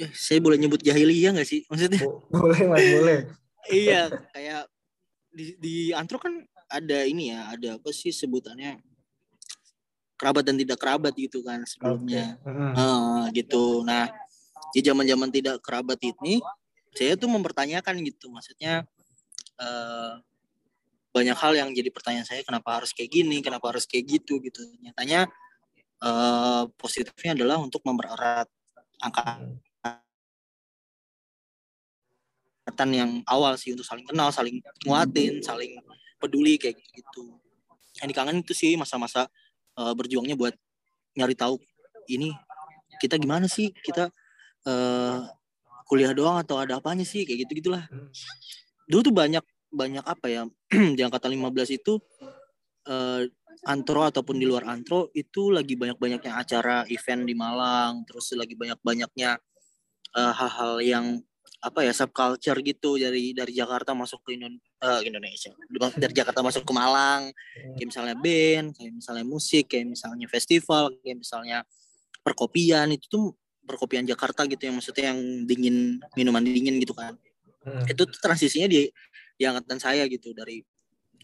[0.00, 2.00] ya saya boleh nyebut jahiliyah nggak sih maksudnya?
[2.32, 3.18] Boleh mas, boleh.
[3.84, 4.66] iya, kayak
[5.32, 6.32] di, di antro kan
[6.72, 8.80] ada ini ya, ada apa sih sebutannya
[10.16, 12.78] kerabat dan tidak kerabat gitu kan sebelumnya, okay.
[12.78, 13.82] uh, uh, gitu.
[13.82, 14.06] Nah,
[14.72, 16.40] di zaman-zaman tidak kerabat ini,
[16.92, 18.84] saya tuh mempertanyakan gitu, maksudnya
[19.60, 20.20] uh,
[21.12, 24.64] banyak hal yang jadi pertanyaan saya kenapa harus kayak gini, kenapa harus kayak gitu gitu.
[24.80, 25.28] Nyatanya
[26.00, 28.48] uh, positifnya adalah untuk mempererat
[28.96, 29.60] angkatan
[32.96, 35.76] yang awal sih untuk saling kenal, saling nguatin, saling
[36.16, 37.36] peduli kayak gitu.
[38.00, 39.28] Yang dikangen itu sih masa-masa
[39.76, 40.56] uh, berjuangnya buat
[41.12, 41.60] nyari tahu
[42.08, 42.32] ini
[43.04, 44.08] kita gimana sih kita
[44.66, 45.26] uh,
[45.86, 47.22] kuliah doang atau ada apanya sih?
[47.26, 47.84] Kayak gitu gitulah.
[48.88, 50.42] Dulu tuh banyak banyak apa ya?
[50.96, 51.98] Di angkatan 15 itu
[52.88, 53.22] uh,
[53.62, 59.38] antro ataupun di luar antro itu lagi banyak-banyaknya acara event di Malang, terus lagi banyak-banyaknya
[60.18, 61.06] uh, hal-hal yang
[61.62, 65.54] apa ya subculture gitu dari dari Jakarta masuk ke Indon uh, Indonesia.
[65.94, 67.30] Dari Jakarta masuk ke Malang.
[67.78, 71.62] Kayak misalnya band kayak misalnya musik kayak misalnya festival kayak misalnya
[72.26, 73.26] perkopian itu tuh
[73.62, 77.14] perkopian Jakarta gitu yang maksudnya yang dingin minuman dingin gitu kan.
[77.62, 77.86] Hmm.
[77.86, 78.90] itu tuh transisinya di
[79.38, 80.66] di angkatan saya gitu dari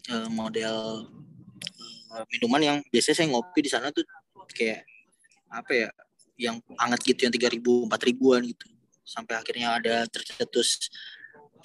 [0.07, 1.03] uh, model
[2.09, 4.01] Eh, minuman yang biasanya saya ngopi di sana tuh
[4.49, 4.81] kayak
[5.53, 5.89] apa ya
[6.49, 8.65] yang hangat gitu yang tiga ribu empat ribuan gitu.
[9.05, 10.89] Sampai akhirnya ada tercetus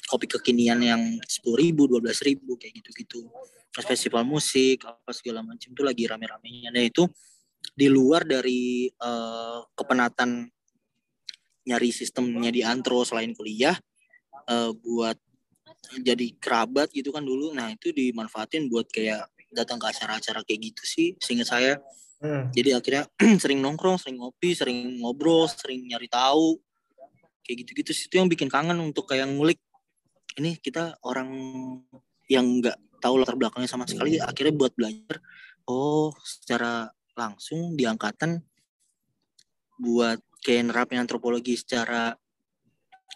[0.04, 3.20] kopi kekinian yang sepuluh ribu dua belas ribu kayak gitu gitu
[3.74, 6.68] festival musik apa segala macam itu lagi rame-ramenya.
[6.68, 7.08] Nah itu
[7.72, 10.44] di luar dari uh, kepenatan
[11.64, 13.76] nyari sistemnya di antro selain kuliah
[14.48, 15.16] uh, buat
[16.00, 17.52] jadi kerabat gitu kan dulu.
[17.52, 21.80] Nah itu dimanfaatin buat kayak datang ke acara-acara kayak gitu sih sehingga saya.
[22.24, 22.48] Hmm.
[22.56, 23.04] jadi akhirnya
[23.42, 26.56] sering nongkrong sering ngopi sering ngobrol sering nyari tahu.
[27.44, 29.60] Kayak gitu-gitu sih itu yang bikin kangen untuk kayak ngulik
[30.40, 31.28] ini kita orang
[32.32, 35.20] yang nggak tahu latar belakangnya sama sekali akhirnya buat belajar.
[35.68, 38.40] Oh secara langsung di angkatan
[39.76, 42.12] buat kayak nerapin antropologi secara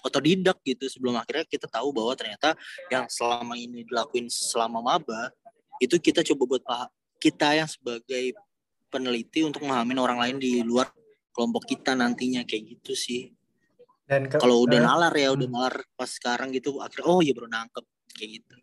[0.01, 2.57] otodidak gitu sebelum akhirnya kita tahu bahwa ternyata
[2.89, 5.29] yang selama ini dilakuin selama maba
[5.83, 8.35] itu kita coba buat paham kita yang sebagai
[8.89, 10.89] peneliti untuk memahami orang lain di luar
[11.35, 13.31] kelompok kita nantinya kayak gitu sih.
[14.09, 15.55] Dan kalau udah uh, nalar ya udah hmm.
[15.55, 17.85] nalar pas sekarang gitu akhirnya oh ya baru nangkep
[18.17, 18.55] kayak gitu.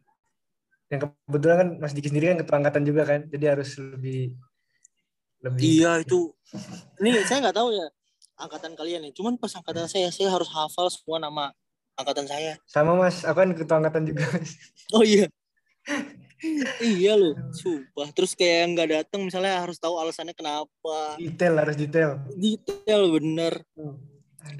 [0.90, 1.00] Yang
[1.30, 4.34] kebetulan kan Mas Diki sendiri kan ketua angkatan juga kan jadi harus lebih
[5.46, 6.34] lebih iya itu.
[7.04, 7.88] Ini saya nggak tahu ya
[8.36, 9.14] angkatan kalian nih.
[9.16, 11.52] Cuman pas angkatan saya saya harus hafal semua nama
[11.96, 12.60] angkatan saya.
[12.68, 13.24] Sama Mas.
[13.24, 14.28] Aku kan ketua angkatan juga
[14.96, 15.28] oh iya.
[16.84, 18.12] Iya loh sumpah.
[18.12, 21.16] Terus kayak nggak datang misalnya harus tahu alasannya kenapa.
[21.18, 22.22] Detail harus detail.
[22.36, 23.64] Detail bener.
[23.74, 23.98] Hmm.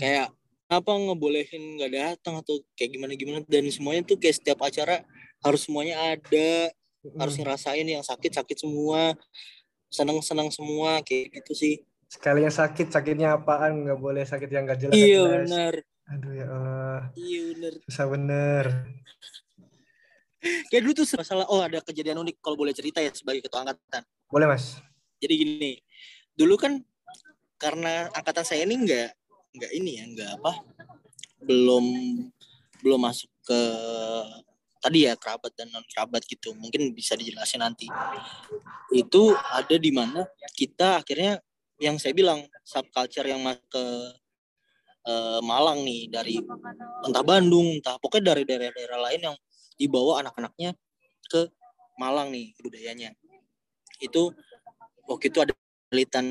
[0.02, 0.34] kayak
[0.66, 5.06] apa ngebolehin nggak datang atau kayak gimana gimana dan semuanya tuh kayak setiap acara
[5.46, 6.74] harus semuanya ada.
[7.06, 7.22] Hmm.
[7.22, 9.14] harus ngerasain yang sakit sakit semua.
[9.94, 11.06] Senang senang semua.
[11.06, 11.76] Kayak gitu sih
[12.16, 13.84] sekali yang sakit sakitnya apaan?
[13.84, 15.74] Nggak boleh sakit yang nggak jelas iya benar.
[16.06, 17.02] Aduh ya Allah.
[17.20, 17.74] Iya benar.
[17.84, 18.66] Susah bener
[20.70, 22.38] kayak dulu tuh masalah oh ada kejadian unik.
[22.40, 24.04] Kalau boleh cerita ya sebagai ketua angkatan.
[24.30, 24.78] Boleh mas.
[25.20, 25.72] Jadi gini
[26.36, 26.84] dulu kan
[27.56, 29.10] karena angkatan saya ini nggak
[29.56, 30.52] nggak ini ya nggak apa
[31.48, 31.86] belum
[32.84, 33.62] belum masuk ke
[34.84, 36.54] tadi ya kerabat dan non kerabat gitu.
[36.54, 37.90] Mungkin bisa dijelasin nanti.
[38.94, 41.42] Itu ada di mana kita akhirnya
[41.80, 43.86] yang saya bilang subculture yang masuk ke
[45.08, 46.40] uh, Malang nih dari
[47.04, 49.36] entah Bandung entah pokoknya dari daerah-daerah lain yang
[49.76, 50.72] dibawa anak-anaknya
[51.28, 51.52] ke
[52.00, 53.12] Malang nih budayanya
[54.00, 54.32] itu
[55.08, 55.54] waktu itu ada
[55.92, 56.28] pelitan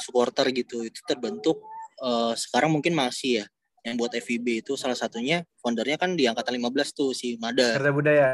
[0.00, 1.60] supporter gitu itu terbentuk
[2.00, 3.46] uh, sekarang mungkin masih ya
[3.86, 7.78] yang buat FIB itu salah satunya foundernya kan di angkatan 15 tuh si Mada.
[7.78, 8.30] Garda Budaya.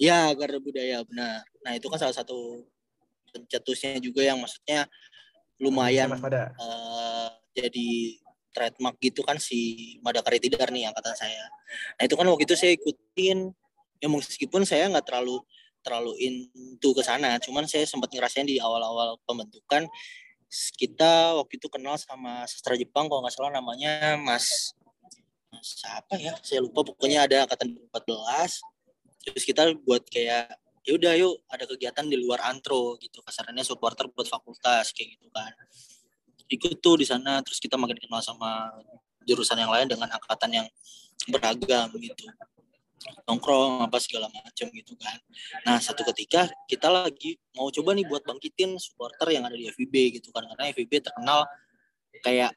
[0.00, 1.44] Ya, Garda Budaya benar.
[1.60, 2.64] Nah, itu kan salah satu
[3.34, 4.86] pencetusnya juga yang maksudnya
[5.62, 8.18] lumayan uh, jadi
[8.54, 11.50] trademark gitu kan si Mada Karitidar nih angkatan saya.
[11.98, 13.50] Nah, itu kan waktu itu saya ikutin.
[13.98, 15.42] Ya meskipun saya nggak terlalu
[15.84, 19.84] terlalu into ke sana, cuman saya sempat ngerasain di awal-awal pembentukan
[20.78, 24.72] kita waktu itu kenal sama sastra Jepang kalau nggak salah namanya Mas
[25.50, 26.32] Mas apa ya?
[26.40, 28.62] Saya lupa pokoknya ada angkatan 14
[29.24, 30.52] terus kita buat kayak
[30.84, 35.32] ya udah yuk ada kegiatan di luar antro gitu kasarannya supporter buat fakultas kayak gitu
[35.32, 35.52] kan
[36.52, 38.68] ikut tuh di sana terus kita makin kenal sama
[39.24, 40.66] jurusan yang lain dengan angkatan yang
[41.32, 42.28] beragam gitu
[43.24, 45.18] nongkrong apa segala macam gitu kan.
[45.68, 50.20] Nah satu ketika kita lagi mau coba nih buat bangkitin supporter yang ada di FIB
[50.20, 51.44] gitu kan karena FIB terkenal
[52.24, 52.56] kayak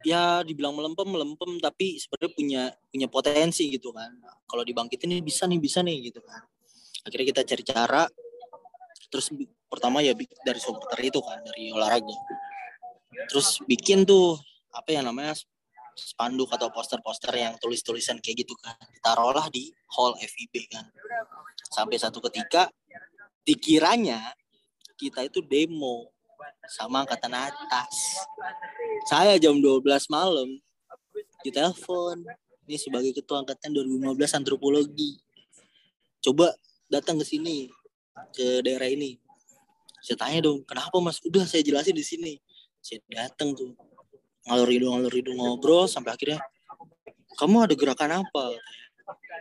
[0.00, 4.10] ya dibilang melempem melempem tapi sebenarnya punya punya potensi gitu kan.
[4.46, 6.46] Kalau dibangkitin ini bisa nih bisa nih gitu kan.
[7.06, 8.02] Akhirnya kita cari cara.
[9.10, 9.32] Terus
[9.66, 10.14] pertama ya
[10.46, 12.16] dari supporter itu kan dari olahraga.
[13.30, 14.38] Terus bikin tuh
[14.70, 15.34] apa yang namanya
[15.98, 18.76] spanduk atau poster-poster yang tulis-tulisan kayak gitu kan.
[18.94, 20.86] Ditaruhlah di hall FIB kan.
[21.70, 22.70] Sampai satu ketika
[23.42, 24.32] dikiranya
[24.94, 26.12] kita itu demo
[26.70, 28.22] sama angkatan atas.
[29.08, 29.82] Saya jam 12
[30.12, 30.60] malam
[31.40, 32.20] ditelepon
[32.68, 35.18] ini sebagai ketua angkatan 2015 antropologi
[36.20, 36.52] coba
[36.90, 37.70] datang ke sini
[38.34, 39.16] ke daerah ini.
[40.02, 41.22] Saya tanya dong kenapa mas?
[41.22, 42.32] Udah saya jelasin di sini.
[42.82, 43.72] Saya datang tuh
[44.48, 46.40] ngalur hidung ngalur hidung ngobrol sampai akhirnya
[47.38, 48.44] kamu ada gerakan apa?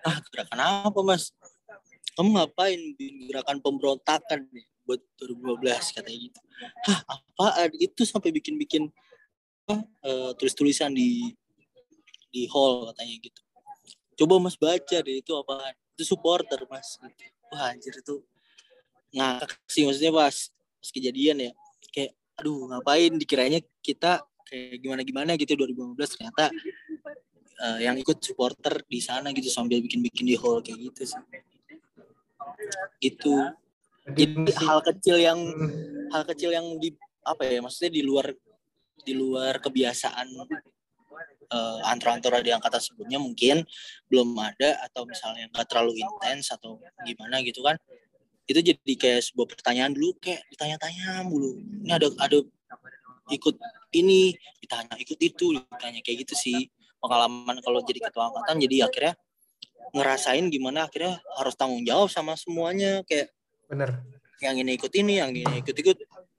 [0.06, 1.34] Ah gerakan apa mas?
[2.14, 6.40] Kamu ngapain di gerakan pemberontakan nih buat 2012 katanya gitu.
[6.86, 8.84] Hah apa itu sampai bikin bikin
[9.72, 11.34] uh, eh, tulis tulisan di
[12.30, 13.42] di hall katanya gitu.
[14.20, 17.00] Coba mas baca deh itu apa itu supporter mas
[17.50, 18.22] wah anjir itu
[19.10, 21.52] ngakak sih maksudnya pas pas kejadian ya.
[21.90, 23.12] Kayak aduh ngapain?
[23.18, 26.50] Dikiranya kita kayak gimana gimana gitu 2015 ternyata
[27.62, 31.22] uh, yang ikut supporter di sana gitu sambil bikin-bikin di hall kayak gitu sih.
[33.02, 33.36] Gitu.
[34.10, 36.10] Jadi hal kecil yang hmm.
[36.10, 38.34] hal kecil yang di apa ya maksudnya di luar
[39.06, 40.34] di luar kebiasaan
[41.50, 43.66] uh, antara-antara di angkatan sebelumnya mungkin
[44.08, 47.76] belum ada atau misalnya nggak terlalu intens atau gimana gitu kan.
[48.50, 52.38] Itu jadi kayak sebuah pertanyaan dulu kayak ditanya-tanya dulu ini ada ada
[53.30, 53.56] ikut
[53.94, 54.34] ini
[54.66, 56.70] ditanya ikut itu ditanya kayak gitu sih.
[57.00, 59.14] Pengalaman kalau jadi ketua angkatan jadi akhirnya
[59.90, 63.02] ngerasain gimana akhirnya harus tanggung jawab sama semuanya.
[63.06, 63.34] Kayak
[63.70, 64.02] bener.
[64.40, 65.98] yang ini ikut ini yang ini ikut ikut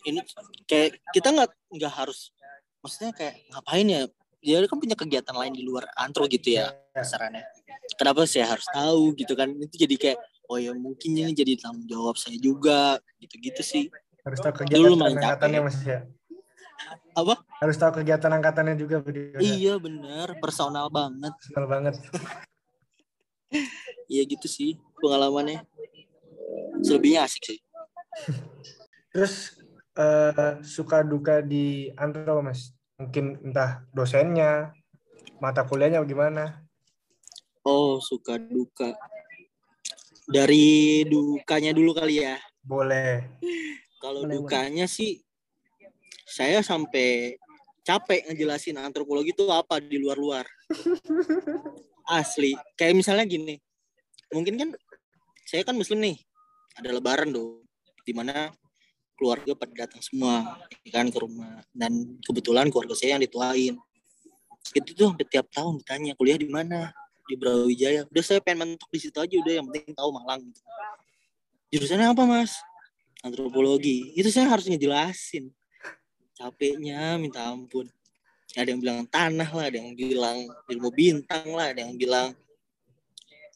[0.09, 0.25] ini
[0.65, 2.33] kayak kita nggak nggak harus
[2.81, 4.03] maksudnya kayak ngapain ya
[4.41, 7.45] dia kan punya kegiatan lain di luar antro gitu ya sarannya
[7.97, 11.87] kenapa saya harus tahu gitu kan itu jadi kayak oh ya mungkin ini jadi tanggung
[11.87, 13.87] jawab saya juga gitu-gitu sih
[14.21, 15.61] Harus tahu Dulu kegiatan lumayan angkatannya.
[15.65, 16.05] Mas ya.
[17.17, 19.37] apa Harus tahu kegiatan angkatannya juga video.
[19.41, 21.95] iya bener personal banget Personal banget.
[24.13, 25.65] iya gitu sih pengalamannya
[26.81, 27.59] selebihnya asik sih
[29.11, 29.59] Terus
[29.97, 32.71] eh, suka duka di antro Mas?
[33.01, 34.77] Mungkin entah dosennya,
[35.41, 36.71] mata kuliahnya gimana?
[37.65, 38.97] oh suka duka
[40.31, 43.25] dari dukanya dulu kali ya Boleh.
[44.01, 45.21] Kalau Boleh, dukanya sih
[46.29, 47.41] saya sampai
[47.83, 50.45] capek ngejelasin antropologi itu apa di luar-luar.
[52.21, 52.53] Asli.
[52.77, 53.57] Kayak misalnya gini.
[54.29, 54.71] Mungkin kan
[55.49, 56.21] saya kan muslim nih.
[56.77, 57.65] Ada lebaran dong.
[58.05, 58.53] Di mana
[59.21, 61.61] keluarga pada datang semua ya kan ke rumah.
[61.77, 63.77] Dan kebetulan keluarga saya yang dituain.
[64.73, 66.89] Itu tuh hampir tiap tahun ditanya kuliah di mana?
[67.29, 68.09] Di Brawijaya.
[68.09, 70.61] Udah saya pengen mentok di situ aja udah yang penting tahu Malang gitu.
[71.71, 72.57] jurusannya apa mas?
[73.21, 74.17] Antropologi.
[74.17, 75.53] Itu saya harus ngejelasin
[76.41, 77.85] capeknya minta ampun.
[78.57, 82.35] Ada yang bilang tanah lah ada yang bilang ilmu bintang lah ada yang bilang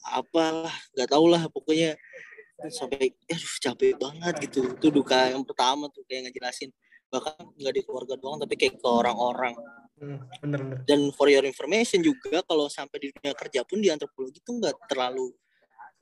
[0.04, 1.96] apalah nggak tahu lah pokoknya
[2.70, 4.74] sampai aduh capek banget gitu.
[4.78, 6.70] Itu duka yang pertama tuh kayak ngejelasin.
[7.10, 9.54] Bahkan nggak di keluarga doang tapi kayak ke orang-orang.
[9.94, 10.82] Hmm, bener-bener.
[10.90, 14.90] dan for your information juga kalau sampai di dunia kerja pun di antropologi tuh nggak
[14.90, 15.30] terlalu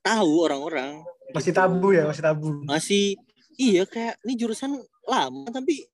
[0.01, 1.05] tahu orang-orang.
[1.37, 2.65] Masih tabu ya, masih tabu.
[2.65, 3.21] masih
[3.61, 5.85] iya kayak ini jurusan lama tapi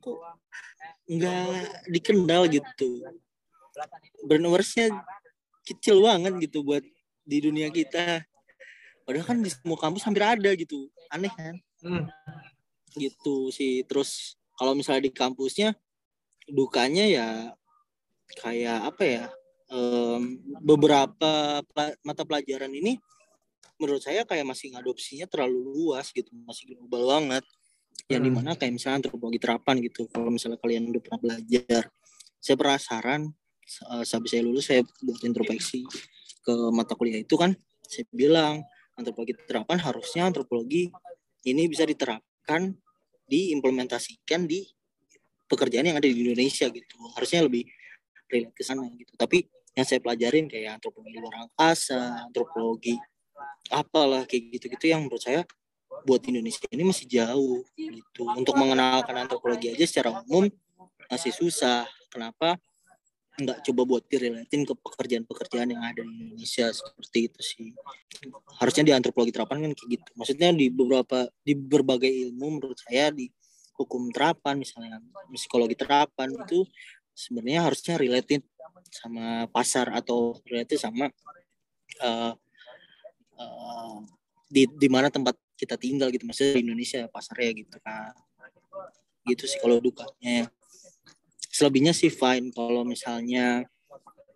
[0.00, 0.16] kok
[1.12, 3.04] nggak dikenal gitu.
[4.24, 4.96] Burnoversnya
[5.68, 6.82] kecil banget gitu buat
[7.26, 8.24] di dunia kita
[9.06, 10.90] padahal kan di semua kampus hampir ada gitu.
[11.14, 11.54] Aneh kan?
[11.80, 12.04] Hmm,
[12.98, 13.86] gitu sih.
[13.86, 15.78] Terus kalau misalnya di kampusnya
[16.50, 17.28] dukanya ya
[18.42, 19.24] kayak apa ya
[19.70, 22.98] em, beberapa pela- mata pelajaran ini
[23.78, 26.34] menurut saya kayak masih ngadopsinya terlalu luas gitu.
[26.42, 27.44] Masih global banget.
[28.10, 28.28] Yang Hmm.
[28.28, 30.10] di mana kayak misalnya antropologi terapan gitu.
[30.10, 31.82] Kalau misalnya kalian udah pernah belajar
[32.42, 33.22] saya penasaran
[34.06, 35.82] sampai saya lulus saya buat introspeksi
[36.46, 37.50] ke mata kuliah itu kan
[37.82, 38.62] saya bilang
[38.96, 40.90] antropologi terapan harusnya antropologi
[41.46, 42.74] ini bisa diterapkan
[43.28, 44.66] diimplementasikan di
[45.46, 46.96] pekerjaan yang ada di Indonesia gitu.
[47.14, 47.66] Harusnya lebih
[48.26, 49.14] relate ke sana gitu.
[49.14, 52.96] Tapi yang saya pelajarin kayak antropologi luar angkasa antropologi
[53.68, 55.44] apalah kayak gitu-gitu yang menurut saya
[56.08, 58.22] buat Indonesia ini masih jauh gitu.
[58.34, 60.48] Untuk mengenalkan antropologi aja secara umum
[61.06, 61.86] masih susah.
[62.10, 62.56] Kenapa
[63.36, 67.68] nggak coba buat direlatin ke pekerjaan-pekerjaan yang ada di Indonesia seperti itu sih.
[68.56, 70.10] Harusnya di antropologi terapan kan kayak gitu.
[70.16, 73.28] Maksudnya di beberapa di berbagai ilmu menurut saya di
[73.76, 75.04] hukum terapan misalnya
[75.36, 76.64] psikologi terapan itu
[77.12, 78.40] sebenarnya harusnya related
[78.88, 81.12] sama pasar atau related sama
[82.00, 82.32] eh,
[83.36, 83.96] eh,
[84.48, 86.24] di di mana tempat kita tinggal gitu.
[86.24, 88.16] Maksudnya di Indonesia pasarnya gitu kan.
[89.28, 90.48] Gitu sih kalau dukanya
[91.56, 92.52] selebihnya sih fine.
[92.52, 93.64] Kalau misalnya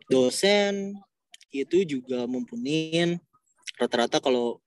[0.09, 0.96] dosen
[1.52, 3.20] itu juga mumpunin
[3.76, 4.64] rata-rata kalau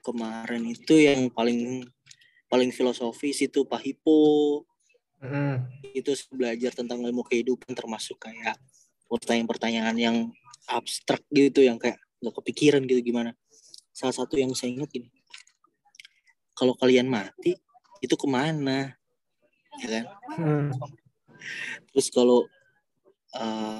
[0.00, 1.84] kemarin itu yang paling
[2.48, 4.62] paling filosofis itu Pak Hipo
[5.20, 5.84] hmm.
[5.92, 8.56] itu belajar tentang ilmu kehidupan termasuk kayak
[9.10, 10.16] pertanyaan-pertanyaan yang
[10.70, 13.36] abstrak gitu yang kayak nggak kepikiran gitu gimana.
[13.92, 15.12] Salah satu yang saya ingat gini
[16.54, 17.58] kalau kalian mati
[17.98, 18.94] itu ke mana?
[19.82, 20.04] Ya kan?
[20.38, 20.70] Hmm.
[21.92, 22.46] Terus kalau
[23.36, 23.78] eh,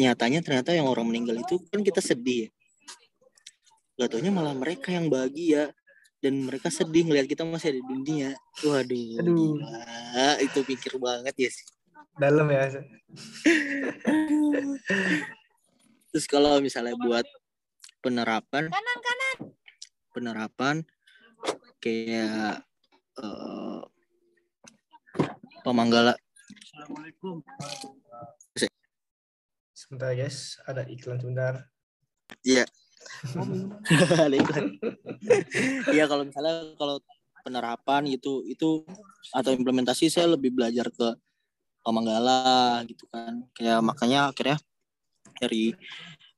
[0.00, 2.50] nyatanya ternyata yang orang meninggal itu kan kita sedih ya
[4.00, 5.76] gak taunya malah mereka yang bahagia
[6.24, 8.30] dan mereka sedih ngelihat kita masih ada di dunia
[8.64, 9.36] waduh Aduh.
[9.60, 10.40] gila.
[10.40, 11.68] itu pikir banget ya sih
[12.20, 12.68] Dalam ya.
[16.10, 17.22] Terus kalau misalnya buat
[18.02, 18.66] penerapan,
[20.10, 20.82] penerapan
[21.78, 22.60] kayak
[23.20, 23.80] eh,
[25.62, 26.18] pemanggala.
[29.74, 31.66] Sebentar guys, ada iklan sebentar.
[32.46, 32.64] Iya.
[34.28, 34.76] Ada iklan.
[35.88, 37.00] Iya kalau misalnya kalau
[37.40, 38.84] penerapan gitu itu
[39.32, 41.16] atau implementasi saya lebih belajar ke
[41.80, 43.40] pemanggala gitu kan.
[43.56, 44.60] Kayak makanya akhirnya
[45.40, 45.72] dari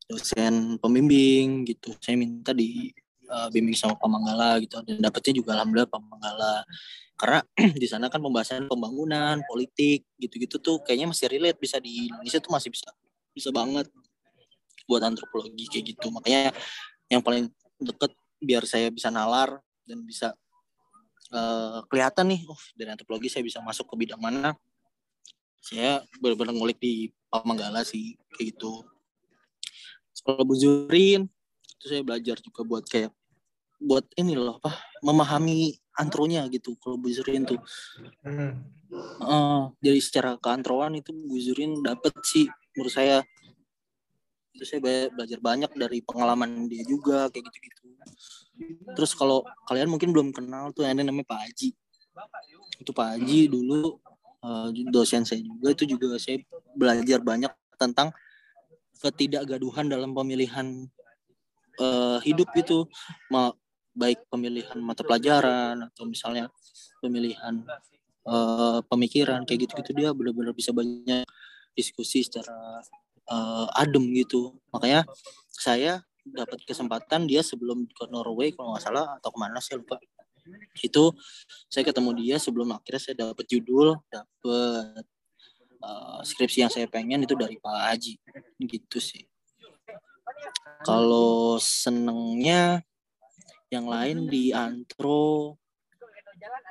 [0.06, 2.94] dosen pembimbing gitu saya minta di
[3.33, 4.76] eh, bimbing sama pemanggala gitu.
[4.85, 6.62] Dan dapetnya juga alhamdulillah pemanggala
[7.16, 7.41] karena
[7.83, 11.57] di sana kan pembahasan pembangunan politik gitu-gitu tuh kayaknya masih relate.
[11.57, 12.89] Bisa di Indonesia tuh masih bisa
[13.33, 13.89] bisa banget
[14.85, 16.12] buat antropologi kayak gitu.
[16.12, 16.53] Makanya
[17.09, 17.49] yang paling
[17.80, 18.12] deket
[18.43, 20.35] biar saya bisa nalar dan bisa
[21.30, 24.53] eh, kelihatan nih oh dari antropologi saya bisa masuk ke bidang mana.
[25.62, 28.83] Saya benar-benar ngulik di Pamanggala sih kayak gitu.
[30.22, 31.30] Kalau bujurin
[31.78, 33.11] itu saya belajar juga buat kayak
[33.83, 37.61] buat ini loh apa memahami antronya gitu kalau Bu Zurin tuh.
[38.24, 38.64] Hmm.
[39.22, 43.16] Eh, jadi secara keantroan itu Bu Zurin dapet sih menurut saya.
[44.53, 47.89] Itu saya be- belajar banyak dari pengalaman dia juga kayak gitu-gitu.
[48.93, 51.68] Terus kalau kalian mungkin belum kenal tuh ada namanya Pak Haji.
[52.80, 53.97] Itu Pak Haji dulu
[54.45, 56.41] eh, dosen saya juga itu juga saya
[56.76, 58.12] belajar banyak tentang
[59.01, 60.87] ketidakgaduhan dalam pemilihan
[61.80, 62.85] eh, hidup itu
[63.33, 63.57] Ma-
[63.93, 66.49] baik pemilihan mata pelajaran atau misalnya
[67.05, 67.64] pemilihan
[68.28, 71.24] eh, pemikiran kayak gitu-gitu dia benar-benar bisa banyak
[71.76, 72.80] diskusi secara
[73.28, 74.57] eh, adem gitu.
[74.72, 75.05] Makanya
[75.53, 79.99] saya dapat kesempatan dia sebelum ke Norway kalau nggak salah atau ke mana saya lupa.
[80.82, 81.14] Itu
[81.70, 85.05] saya ketemu dia sebelum akhirnya saya dapat judul dapat
[85.82, 88.14] eh, skripsi yang saya pengen itu dari Pak Haji.
[88.62, 89.26] Gitu sih.
[90.82, 92.82] Kalau senengnya
[93.72, 95.56] yang lain di antro.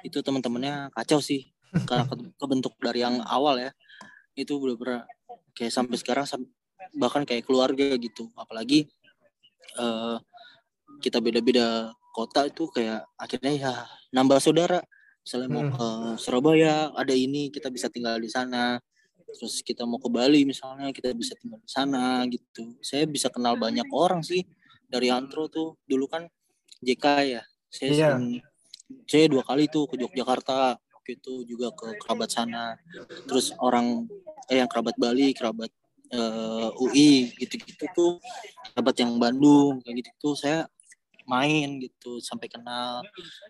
[0.06, 1.50] Itu teman-temannya kacau sih
[1.90, 3.72] karena ke- kebentuk dari yang awal ya.
[4.38, 5.10] Itu bener-bener
[5.58, 6.26] kayak sampai sekarang
[6.96, 8.30] bahkan kayak keluarga gitu.
[8.38, 8.86] Apalagi
[9.78, 10.18] eh,
[11.02, 13.74] kita beda-beda kota itu kayak akhirnya ya
[14.14, 14.80] nambah saudara.
[15.22, 15.74] Misalnya mau Hmm.
[15.78, 15.88] ke
[16.18, 18.82] Surabaya ada ini kita bisa tinggal di sana.
[19.32, 22.76] Terus kita mau ke Bali misalnya kita bisa tinggal di sana gitu.
[22.84, 24.44] Saya bisa kenal banyak orang sih
[24.92, 25.78] dari antro tuh.
[25.88, 26.26] Dulu kan
[26.82, 27.42] JK ya.
[27.72, 28.10] Saya Iya.
[28.18, 28.42] sering
[29.08, 32.76] saya dua kali tuh ke Yogyakarta waktu itu juga ke kerabat sana.
[33.30, 34.06] Terus orang
[34.52, 35.72] eh yang kerabat Bali kerabat
[36.12, 38.20] eh, UI gitu-gitu tuh
[38.76, 40.68] kerabat yang Bandung kayak gitu tuh saya
[41.24, 43.00] main gitu sampai kenal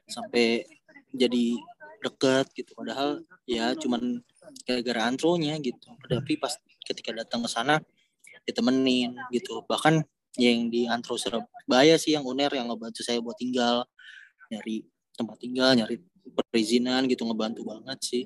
[0.05, 0.61] sampai
[1.09, 1.57] jadi
[2.05, 2.77] deket gitu.
[2.77, 4.21] Padahal ya cuman
[4.67, 5.89] gara-gara antronya gitu.
[6.05, 6.53] Tapi pas
[6.85, 7.81] ketika datang ke sana
[8.45, 9.65] ditemenin gitu.
[9.65, 10.05] Bahkan
[10.39, 13.83] yang di antro Surabaya sih yang uner yang ngebantu saya buat tinggal.
[14.51, 14.83] Nyari
[15.15, 15.99] tempat tinggal nyari
[16.47, 18.23] perizinan gitu ngebantu banget sih.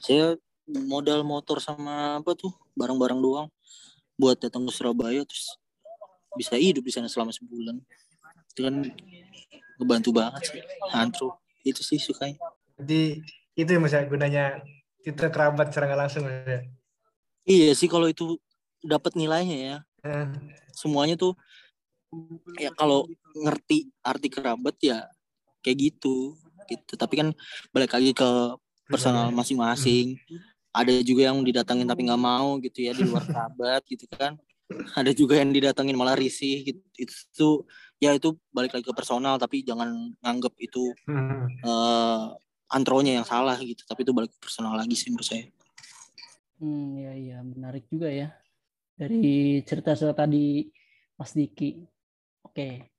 [0.00, 0.36] Saya
[0.68, 3.48] modal motor sama apa tuh barang-barang doang.
[4.18, 5.56] Buat datang ke Surabaya terus
[6.36, 7.80] bisa hidup di sana selama sebulan.
[8.52, 8.74] Itu kan
[9.80, 10.60] ngebantu banget sih
[10.92, 11.40] antro.
[11.64, 12.36] Itu sih sukanya.
[12.76, 13.22] Jadi
[13.58, 14.62] itu ya mas ya gunanya
[15.02, 16.60] kita kerabat secara langsung mas ya.
[17.42, 18.38] iya sih kalau itu
[18.86, 19.76] dapat nilainya ya
[20.06, 20.26] Eh,
[20.70, 21.34] semuanya tuh
[22.56, 25.04] ya kalau ngerti arti kerabat ya
[25.60, 26.38] kayak gitu
[26.68, 26.92] gitu.
[26.94, 27.28] Tapi kan
[27.72, 28.30] balik lagi ke
[28.86, 30.16] personal masing-masing.
[30.70, 34.38] Ada juga yang didatangin tapi nggak mau gitu ya di luar kerabat gitu kan.
[34.94, 36.80] Ada juga yang didatangin malah risih gitu.
[36.94, 37.48] Itu
[37.98, 40.94] ya itu balik lagi ke personal tapi jangan nganggep itu
[41.64, 42.24] eh,
[42.70, 43.82] antronya yang salah gitu.
[43.82, 45.44] Tapi itu balik ke personal lagi sih menurut saya.
[46.58, 48.34] Hmm, ya iya menarik juga ya
[48.98, 50.66] dari cerita-cerita tadi
[51.14, 51.86] Mas Diki.
[52.42, 52.90] Oke,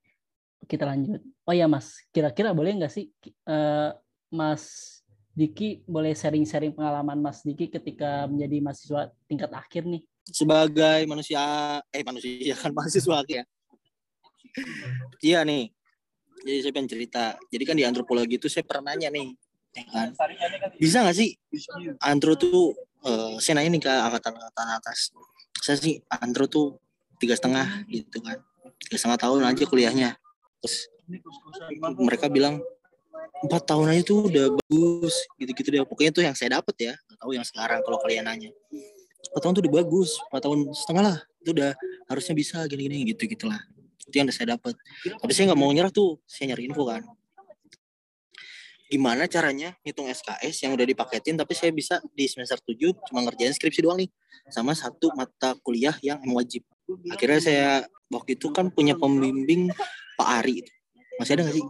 [0.64, 1.20] kita lanjut.
[1.44, 3.92] Oh ya Mas, kira-kira boleh nggak sih eh,
[4.32, 4.96] Mas
[5.36, 10.04] Diki boleh sharing-sharing pengalaman Mas Diki ketika menjadi mahasiswa tingkat akhir nih?
[10.30, 11.42] sebagai manusia
[11.90, 13.44] eh manusia kan mahasiswa ya.
[15.22, 15.74] Iya nih.
[16.40, 17.26] Jadi saya pengen cerita.
[17.52, 19.36] Jadi kan di antropologi itu saya pernah nanya nih
[19.76, 20.08] ya kan?
[20.80, 21.36] Bisa nggak sih?
[22.02, 22.74] Antro tuh
[23.06, 25.12] eh, saya nanya nih ke angkatan-angkatan atas
[25.58, 26.78] saya sih antro tuh
[27.18, 28.38] tiga setengah gitu kan.
[28.80, 30.10] Tiga setengah tahun aja kuliahnya.
[30.62, 30.90] Terus
[31.98, 32.62] mereka bilang
[33.40, 35.82] empat tahun aja tuh udah bagus gitu-gitu deh.
[35.88, 38.52] Pokoknya tuh yang saya dapet ya nggak tahu yang sekarang kalau kalian nanya.
[39.30, 41.18] Empat tahun tuh udah bagus empat tahun setengah lah.
[41.40, 41.72] Itu udah
[42.12, 43.62] harusnya bisa gini-gini gitu gitulah
[44.10, 44.74] itu yang udah saya dapat
[45.22, 47.06] tapi saya nggak mau nyerah tuh saya nyari info kan
[48.90, 52.74] gimana caranya hitung SKS yang udah dipaketin tapi saya bisa di semester 7
[53.06, 54.10] cuma ngerjain skripsi doang nih
[54.50, 56.66] sama satu mata kuliah yang wajib
[57.14, 57.70] akhirnya saya
[58.10, 59.70] waktu itu kan punya pembimbing
[60.18, 60.66] Pak Ari
[61.22, 61.66] masih ada nggak sih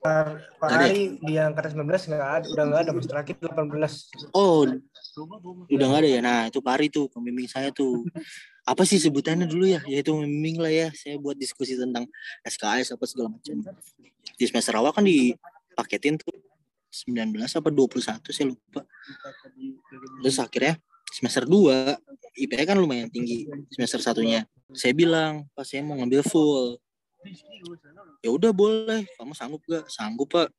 [0.00, 0.24] Pak
[0.56, 0.88] Pak ada ya?
[0.88, 4.32] Ari di angkatan 19 nggak ada, udah nggak ada mas terakhir 18.
[4.32, 4.64] Oh,
[5.68, 6.20] udah nggak ada ya.
[6.24, 8.06] Nah, itu Pari tuh pembimbing saya tuh.
[8.64, 9.82] Apa sih sebutannya dulu ya?
[9.84, 10.88] Ya itu pembimbing lah ya.
[10.94, 12.08] Saya buat diskusi tentang
[12.46, 13.60] SKS apa segala macam.
[14.38, 15.04] Di semester awal kan
[15.80, 16.36] dipaketin tuh
[16.92, 18.84] 19 apa 21 saya lupa.
[20.20, 20.74] Terus akhirnya
[21.08, 21.96] semester 2
[22.36, 24.44] IP kan lumayan tinggi semester satunya.
[24.76, 26.76] Saya bilang, "Pak, saya mau ngambil full."
[28.20, 29.88] Ya udah boleh, kamu sanggup gak?
[29.88, 30.52] Sanggup, Pak.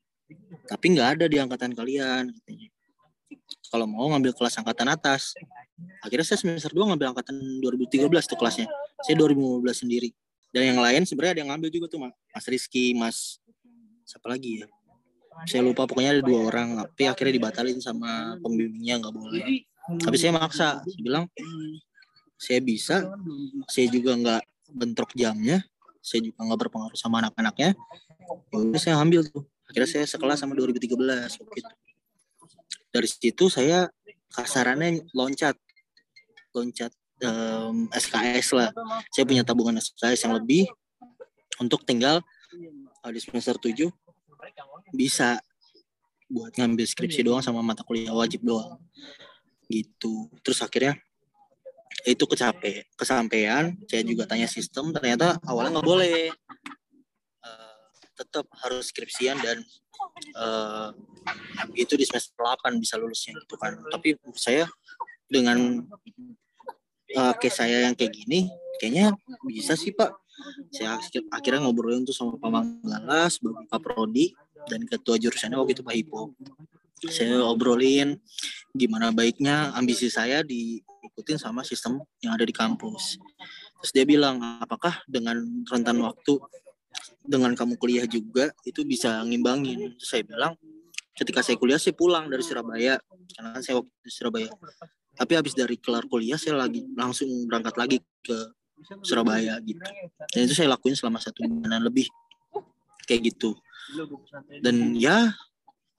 [0.65, 2.67] Tapi nggak ada di angkatan kalian katanya
[3.67, 5.35] kalau mau ngambil kelas angkatan atas.
[6.01, 8.67] Akhirnya saya semester 2 ngambil angkatan 2013 tuh kelasnya.
[9.03, 10.09] Saya 2015 sendiri.
[10.51, 13.39] Dan yang lain sebenarnya ada yang ngambil juga tuh Mas Rizky, Mas
[14.03, 14.67] siapa lagi ya?
[15.47, 19.65] Saya lupa pokoknya ada dua orang, tapi akhirnya dibatalin sama pembimbingnya nggak boleh.
[20.01, 21.25] Tapi saya maksa, saya bilang
[22.37, 23.09] saya bisa,
[23.69, 25.63] saya juga nggak bentrok jamnya,
[26.03, 27.73] saya juga nggak berpengaruh sama anak-anaknya.
[28.51, 29.47] Ya udah saya ambil tuh.
[29.71, 30.91] Akhirnya saya sekelas sama 2013
[31.39, 31.71] gitu
[32.91, 33.87] dari situ saya
[34.35, 35.55] kasarannya loncat.
[36.51, 36.91] Loncat
[37.23, 38.69] um, SKS lah.
[39.15, 40.67] Saya punya tabungan SKS yang lebih
[41.63, 42.19] untuk tinggal
[43.01, 43.87] uh, di semester 7
[44.93, 45.39] bisa.
[46.31, 48.79] Buat ngambil skripsi doang sama mata kuliah wajib doang.
[49.67, 50.31] Gitu.
[50.39, 50.95] Terus akhirnya
[52.07, 56.31] itu kecape kesampaian saya juga tanya sistem ternyata awalnya nggak boleh.
[57.43, 57.83] Uh,
[58.15, 59.59] tetap harus skripsian dan
[60.39, 60.95] uh,
[61.75, 63.75] itu di semester 8 bisa lulusnya gitu kan.
[63.91, 64.71] Tapi saya
[65.27, 65.83] dengan
[67.15, 68.47] uh, case saya yang kayak gini
[68.79, 69.15] kayaknya
[69.47, 70.11] bisa sih pak
[70.71, 70.97] saya
[71.31, 74.31] akhirnya ngobrolin tuh sama Pak Manggala sebagai Pak Prodi
[74.69, 76.31] dan ketua jurusannya waktu itu Pak Ipo
[77.09, 78.21] saya obrolin
[78.77, 83.17] gimana baiknya ambisi saya diikutin sama sistem yang ada di kampus.
[83.81, 86.37] Terus dia bilang apakah dengan rentan waktu
[87.25, 89.97] dengan kamu kuliah juga itu bisa ngimbangin?
[89.97, 90.53] Terus saya bilang
[91.17, 93.01] ketika saya kuliah saya pulang dari Surabaya
[93.33, 94.49] karena saya waktu di Surabaya.
[95.17, 98.37] Tapi habis dari kelar kuliah saya lagi langsung berangkat lagi ke
[99.03, 99.79] Surabaya gitu.
[100.33, 102.07] dan itu saya lakuin selama satu bulan lebih.
[103.05, 103.57] Kayak gitu.
[104.61, 105.33] Dan ya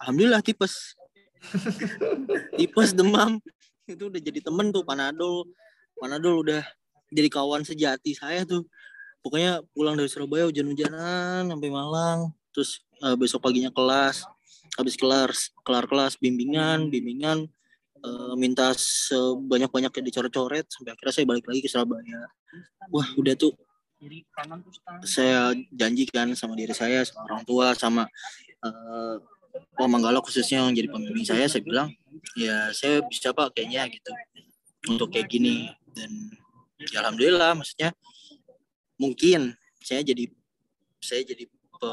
[0.00, 0.96] alhamdulillah tipes.
[2.58, 3.42] Tipes demam.
[3.86, 5.50] Itu udah jadi temen tuh Panadol.
[5.98, 6.62] Panadol udah
[7.10, 8.64] jadi kawan sejati saya tuh.
[9.22, 12.34] Pokoknya pulang dari Surabaya hujan-hujanan sampai Malang.
[12.50, 14.26] Terus uh, besok paginya kelas.
[14.74, 15.30] Habis kelar
[15.62, 17.44] kelar kelas bimbingan bimbingan
[18.02, 22.20] uh, minta sebanyak-banyaknya dicoret-coret sampai akhirnya saya balik lagi ke Surabaya.
[22.90, 23.54] Wah udah tuh.
[25.06, 28.02] Saya janjikan sama diri saya sama orang tua sama
[28.66, 29.14] uh,
[29.78, 31.92] Pak Manggala khususnya yang jadi pembimbing saya saya bilang
[32.34, 34.12] ya saya bisa pak kayaknya gitu
[34.90, 35.70] untuk kayak gini.
[35.92, 36.34] Dan
[36.82, 37.94] ya alhamdulillah maksudnya
[38.98, 40.26] mungkin saya jadi
[41.02, 41.92] saya jadi pe,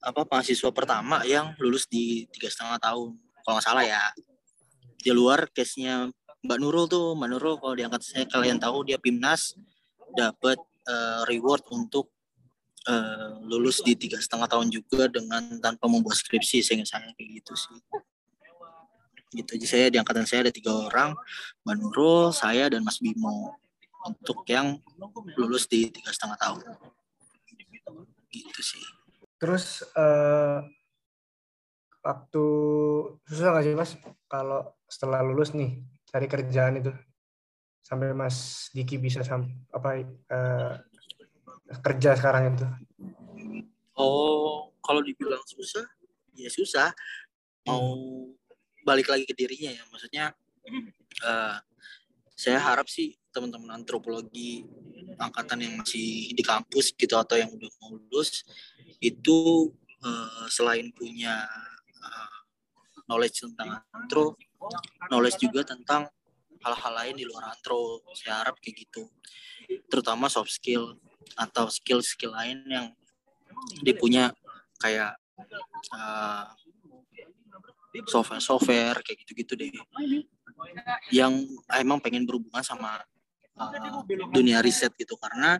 [0.00, 3.20] apa mahasiswa pertama yang lulus di tiga setengah tahun
[3.50, 3.98] kalau nggak salah ya
[5.02, 6.06] di luar case nya
[6.46, 7.18] Mbak Nurul tuh.
[7.18, 9.58] Mbak Nurul kalau diangkat saya kalian tahu dia Pimnas
[10.14, 10.54] dapat
[10.86, 12.14] uh, reward untuk
[12.86, 17.58] uh, lulus di tiga setengah tahun juga dengan tanpa membuat skripsi sehingga saya kayak gitu
[17.58, 17.74] sih.
[19.34, 21.10] Gitu aja saya di angkatan saya ada tiga orang
[21.66, 23.58] Mbak Nurul saya dan Mas Bimo
[24.06, 24.78] untuk yang
[25.34, 26.62] lulus di tiga setengah tahun.
[28.30, 28.86] Gitu sih.
[29.42, 30.62] Terus uh,
[32.00, 32.44] waktu
[33.28, 33.92] susah nggak sih mas
[34.24, 36.92] kalau setelah lulus nih cari kerjaan itu
[37.90, 40.74] sampai Mas Diki bisa sam apa uh,
[41.82, 42.66] kerja sekarang itu?
[43.98, 45.82] Oh, kalau dibilang susah,
[46.38, 46.94] ya susah.
[47.66, 48.30] Mau
[48.86, 50.24] balik lagi ke dirinya ya, maksudnya
[51.26, 51.58] uh,
[52.38, 54.66] saya harap sih teman-teman antropologi
[55.18, 58.42] angkatan yang masih di kampus gitu atau yang udah mau lulus
[58.98, 59.70] itu
[60.02, 61.46] uh, selain punya
[62.00, 62.38] uh,
[63.08, 64.36] knowledge tentang antro,
[65.08, 66.06] knowledge juga tentang
[66.60, 68.04] hal-hal lain di luar antro.
[68.12, 69.08] Saya harap kayak gitu.
[69.88, 70.98] Terutama soft skill
[71.38, 72.86] atau skill-skill lain yang
[73.84, 74.32] dipunya
[74.80, 75.20] kayak
[75.92, 76.48] uh,
[78.08, 79.70] software software kayak gitu-gitu deh
[81.10, 81.32] yang
[81.74, 83.02] emang pengen berhubungan sama
[83.58, 85.58] uh, dunia riset gitu karena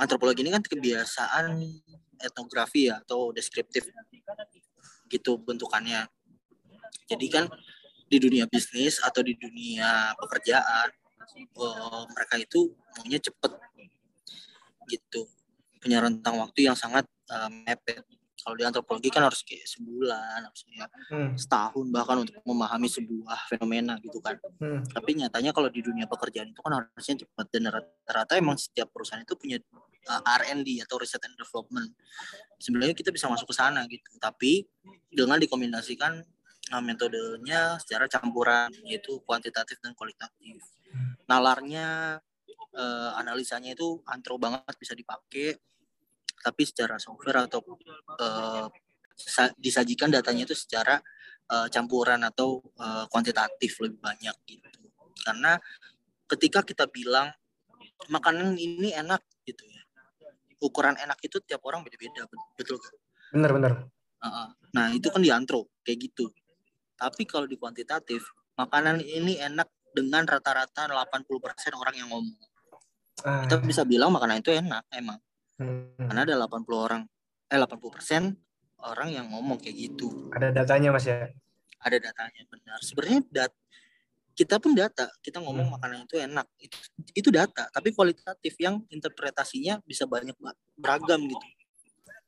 [0.00, 1.60] antropologi ini kan kebiasaan
[2.20, 3.88] etnografi ya atau deskriptif
[5.10, 6.06] gitu bentukannya.
[7.06, 7.44] Jadi kan
[8.06, 10.88] di dunia bisnis atau di dunia pekerjaan
[11.58, 13.52] uh, mereka itu maunya cepet.
[14.86, 15.26] Gitu.
[15.82, 18.02] Punya rentang waktu yang sangat uh, mepet
[18.46, 21.34] kalau di antropologi kan harus kayak sebulan harusnya hmm.
[21.34, 24.38] setahun bahkan untuk memahami sebuah fenomena gitu kan.
[24.62, 24.86] Hmm.
[24.86, 29.26] tapi nyatanya kalau di dunia pekerjaan itu kan harusnya cepat dan rata-rata emang setiap perusahaan
[29.26, 29.58] itu punya
[30.06, 31.90] uh, R&D atau research and development.
[32.62, 34.62] Sebenarnya kita bisa masuk ke sana gitu tapi
[35.10, 36.22] dengan dikombinasikan
[36.70, 40.62] uh, metodenya secara campuran yaitu kuantitatif dan kualitatif.
[41.26, 42.22] Nalarnya
[42.78, 45.58] uh, analisanya itu antro banget bisa dipakai
[46.40, 47.60] tapi secara software atau
[48.20, 48.66] uh,
[49.56, 51.00] disajikan datanya itu secara
[51.48, 54.68] uh, campuran atau uh, kuantitatif lebih banyak gitu.
[55.24, 55.56] Karena
[56.28, 57.32] ketika kita bilang
[58.12, 59.82] makanan ini enak gitu ya.
[60.56, 62.24] Ukuran enak itu tiap orang beda-beda
[62.56, 62.94] betul kan
[63.28, 63.72] benar benar
[64.24, 66.32] uh, nah itu kan di antro kayak gitu.
[66.96, 68.24] Tapi kalau di kuantitatif
[68.56, 71.28] makanan ini enak dengan rata-rata 80%
[71.76, 72.40] orang yang ngomong.
[73.24, 73.48] Ah.
[73.48, 75.16] kita bisa bilang makanan itu enak emang
[75.56, 75.96] Hmm.
[75.96, 77.02] Karena ada 80 orang,
[77.48, 78.22] eh 80 persen
[78.84, 80.28] orang yang ngomong kayak gitu.
[80.36, 81.32] Ada datanya mas ya?
[81.80, 82.78] Ada datanya benar.
[82.84, 83.52] Sebenarnya dat
[84.36, 85.74] kita pun data kita ngomong Hmm.
[85.80, 86.76] makanan itu enak itu,
[87.16, 91.46] itu data tapi kualitatif yang interpretasinya bisa banyak ba- beragam gitu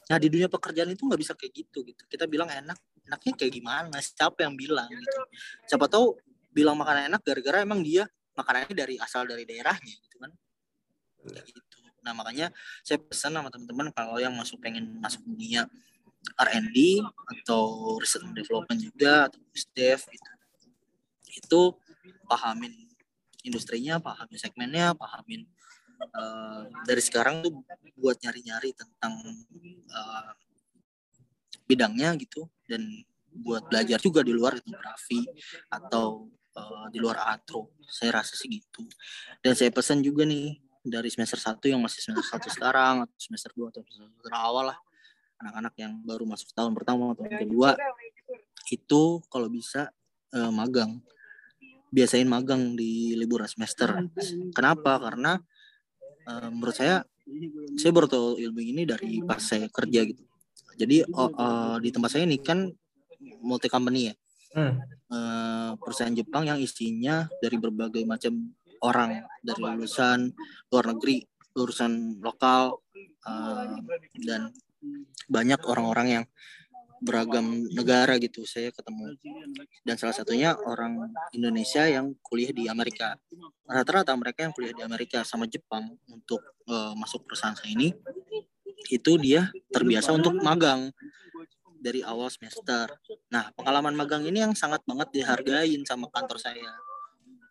[0.09, 3.53] nah di dunia pekerjaan itu nggak bisa kayak gitu gitu kita bilang enak enaknya kayak
[3.53, 5.21] gimana siapa yang bilang gitu
[5.69, 6.17] siapa tahu
[6.49, 10.33] bilang makanan enak gara-gara emang dia makanannya dari asal dari daerahnya gitu kan
[11.29, 11.68] Kayak gitu
[12.09, 12.49] nah makanya
[12.81, 15.69] saya pesan sama teman-teman kalau yang masuk pengen masuk dunia
[16.41, 17.05] R&D
[17.45, 19.39] atau research and development juga atau
[19.77, 20.31] dev gitu
[21.29, 21.61] itu
[22.25, 22.73] pahamin
[23.45, 25.45] industrinya pahamin segmennya pahamin
[26.01, 27.61] eh, dari sekarang tuh
[28.01, 29.13] buat nyari-nyari tentang
[29.93, 30.31] eh,
[31.69, 35.29] bidangnya gitu dan buat belajar juga di luar etnografi
[35.69, 37.77] atau eh, di luar atro.
[37.85, 38.89] Saya rasa sih gitu.
[39.45, 43.51] Dan saya pesan juga nih dari semester 1 yang masih semester 1 sekarang atau semester
[43.55, 44.79] 2 atau semester awal lah.
[45.39, 47.79] Anak-anak yang baru masuk tahun pertama atau tahun kedua
[48.75, 49.91] itu kalau bisa
[50.35, 50.99] eh, magang.
[51.89, 54.09] Biasain magang di liburan semester.
[54.57, 54.99] Kenapa?
[54.99, 55.39] Karena
[56.27, 57.07] eh, menurut saya
[57.77, 60.25] saya baru tahu ilmu ini dari pas saya kerja gitu.
[60.79, 62.67] Jadi oh, eh, di tempat saya ini kan
[63.43, 64.15] multi company ya.
[64.49, 64.81] Hmm.
[65.13, 70.33] eh, perusahaan Jepang yang isinya dari berbagai macam orang dari lulusan
[70.71, 71.25] luar negeri,
[71.55, 72.79] lulusan lokal
[73.27, 73.79] eh,
[74.23, 74.53] dan
[75.29, 76.25] banyak orang-orang yang
[76.99, 78.43] beragam negara gitu.
[78.43, 79.15] Saya ketemu.
[79.87, 83.15] Dan salah satunya orang Indonesia yang kuliah di Amerika.
[83.67, 87.95] Rata-rata mereka yang kuliah di Amerika sama Jepang untuk eh, masuk perusahaan saya ini
[88.89, 90.95] itu dia terbiasa untuk magang
[91.79, 92.91] dari awal semester.
[93.31, 96.75] Nah, pengalaman magang ini yang sangat banget dihargain sama kantor saya.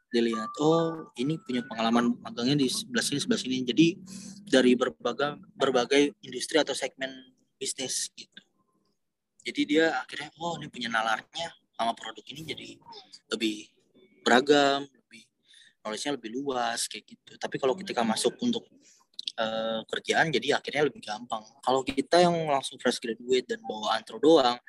[0.08, 3.58] Dilihat, oh ini punya pengalaman magangnya di sebelah sini, sebelah sini.
[3.68, 3.88] Jadi
[4.48, 7.12] dari berbagai berbagai industri atau segmen
[7.60, 8.42] bisnis gitu.
[9.44, 12.70] Jadi dia akhirnya, oh ini punya nalarnya sama produk ini jadi
[13.36, 13.70] lebih
[14.24, 15.24] beragam, lebih
[15.84, 17.32] knowledge-nya lebih luas kayak gitu.
[17.36, 18.64] Tapi kalau ketika masuk untuk
[19.40, 21.44] eh, kerjaan, jadi akhirnya lebih gampang.
[21.64, 24.60] Kalau kita yang langsung fresh graduate dan bawa antro doang,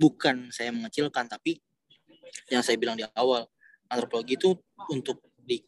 [0.00, 1.60] bukan saya mengecilkan tapi
[2.48, 3.44] yang saya bilang di awal
[3.90, 4.54] antropologi itu
[4.88, 5.58] untuk di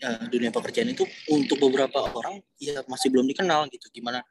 [0.00, 3.92] eh, dunia pekerjaan itu untuk beberapa orang ya masih belum dikenal gitu.
[3.92, 4.24] Gimana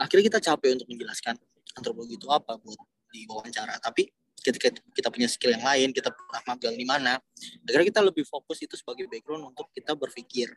[0.00, 1.36] akhirnya kita capek untuk menjelaskan
[1.76, 4.06] antropologi itu apa buat di wawancara tapi
[4.40, 7.20] ketika kita punya skill yang lain kita pernah magang di mana
[7.68, 10.48] akhirnya kita lebih fokus itu sebagai background untuk kita berpikir.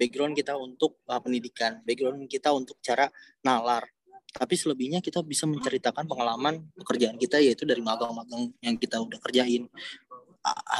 [0.00, 3.06] Background kita untuk uh, pendidikan background kita untuk cara
[3.44, 3.84] nalar.
[4.30, 9.66] Tapi selebihnya kita bisa menceritakan pengalaman pekerjaan kita yaitu dari magang-magang yang kita udah kerjain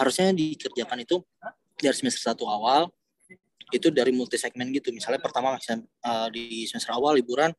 [0.00, 1.20] harusnya dikerjakan itu
[1.76, 2.88] dari semester satu awal
[3.70, 4.90] itu dari multi segmen gitu.
[4.90, 7.54] Misalnya pertama eh, di semester awal liburan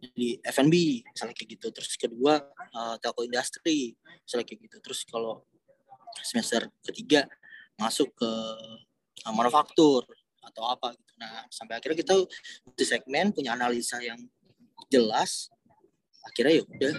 [0.00, 1.66] di F&B misalnya kayak gitu.
[1.70, 3.94] Terus kedua eh, telco industri
[4.24, 4.76] misalnya kayak gitu.
[4.80, 5.44] Terus kalau
[6.24, 7.28] semester ketiga
[7.76, 8.32] masuk ke
[9.26, 10.08] eh, manufaktur
[10.40, 11.12] atau apa gitu.
[11.20, 12.14] Nah sampai akhirnya kita
[12.64, 14.18] multi segmen punya analisa yang
[14.88, 15.52] jelas
[16.20, 16.94] akhirnya ya udah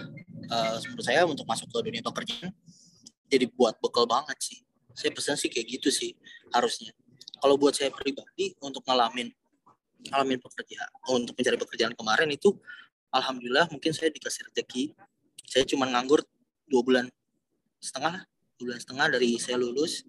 [0.82, 2.50] menurut saya untuk masuk ke dunia pekerjaan
[3.32, 4.60] jadi buat bekal banget sih.
[4.92, 6.12] Saya pesan sih kayak gitu sih
[6.52, 6.92] harusnya.
[7.40, 9.32] Kalau buat saya pribadi untuk ngalamin
[10.02, 12.58] ngalamin pekerjaan untuk mencari pekerjaan kemarin itu
[13.08, 14.92] alhamdulillah mungkin saya dikasih rezeki.
[15.48, 16.20] Saya cuma nganggur
[16.68, 17.06] dua bulan
[17.80, 18.28] setengah
[18.60, 20.04] dua bulan setengah dari saya lulus.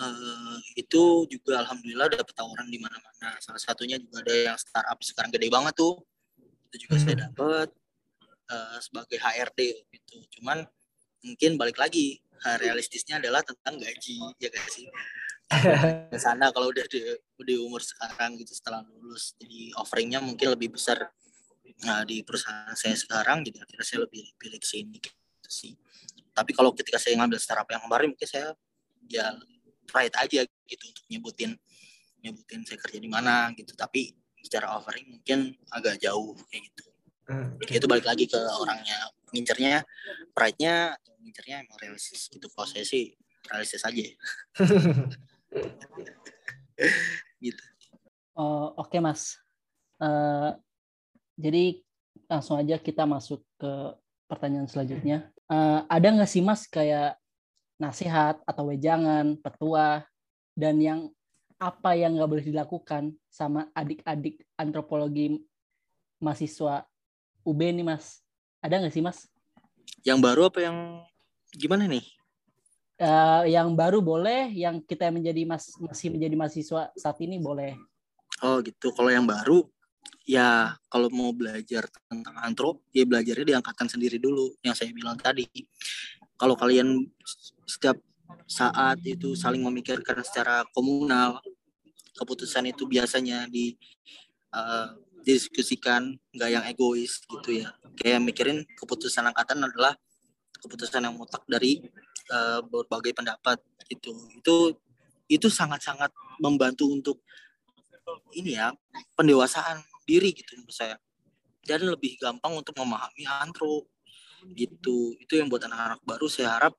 [0.00, 3.36] Eh, itu juga alhamdulillah dapat tawaran di mana-mana.
[3.38, 6.02] Salah satunya juga ada yang startup sekarang gede banget tuh.
[6.72, 7.68] Itu juga saya dapat
[8.50, 9.60] eh, sebagai HRD
[9.94, 10.66] gitu cuman
[11.20, 12.20] mungkin balik lagi
[12.60, 14.86] realistisnya adalah tentang gaji ya gak sih?
[16.14, 17.02] Ke sana kalau udah di,
[17.42, 21.10] di umur sekarang gitu setelah lulus jadi offeringnya mungkin lebih besar.
[21.80, 25.72] Nah, di perusahaan saya sekarang jadi akhirnya saya lebih pilih ke sini gitu sih.
[26.30, 28.54] Tapi kalau ketika saya ngambil startup yang kemarin mungkin saya
[29.10, 29.34] ya
[29.88, 31.50] pride aja gitu untuk nyebutin
[32.20, 33.72] nyebutin saya kerja di mana gitu.
[33.74, 36.84] Tapi secara offering mungkin agak jauh kayak gitu.
[37.30, 37.54] Hmm.
[37.62, 39.84] itu balik lagi ke orangnya ngincernya
[40.34, 43.14] pride-nya atau ngincernya emang realistis gitu kalau saya sih
[43.50, 44.02] realistis aja
[47.44, 47.64] gitu
[48.40, 49.36] Oh, Oke Mas.
[50.00, 50.50] Eh,
[51.36, 51.76] jadi
[52.24, 53.72] langsung aja kita masuk ke
[54.24, 55.28] pertanyaan selanjutnya.
[55.44, 57.20] Eh, ada nggak sih Mas kayak
[57.76, 60.08] nasihat atau wejangan, petua,
[60.56, 61.00] dan yang
[61.60, 65.44] apa yang nggak boleh dilakukan sama adik-adik antropologi
[66.16, 66.88] mahasiswa
[67.44, 68.24] UB nih Mas?
[68.60, 69.28] Ada nggak sih Mas?
[70.00, 71.04] yang baru apa yang
[71.52, 72.00] gimana nih
[73.00, 77.72] Eh, yang baru boleh, yang kita menjadi mas masih menjadi mahasiswa saat ini boleh.
[78.44, 79.64] oh gitu kalau yang baru
[80.28, 85.16] ya kalau mau belajar tentang antro ya belajarnya di angkatan sendiri dulu yang saya bilang
[85.16, 85.44] tadi
[86.40, 87.04] kalau kalian
[87.68, 88.00] setiap
[88.48, 91.40] saat itu saling memikirkan secara komunal
[92.16, 93.76] keputusan itu biasanya di
[94.56, 94.92] uh,
[95.22, 97.70] didiskusikan nggak yang egois gitu ya.
[97.96, 99.94] Kayak mikirin keputusan angkatan adalah
[100.60, 101.80] keputusan yang mutlak dari
[102.32, 104.12] uh, berbagai pendapat gitu.
[104.36, 104.56] Itu
[105.30, 106.10] itu sangat-sangat
[106.42, 107.22] membantu untuk
[108.34, 108.74] ini ya
[109.14, 110.96] pendewasaan diri gitu menurut saya.
[111.60, 113.86] Dan lebih gampang untuk memahami antro
[114.56, 115.14] gitu.
[115.20, 116.74] Itu yang buat anak-anak baru saya harap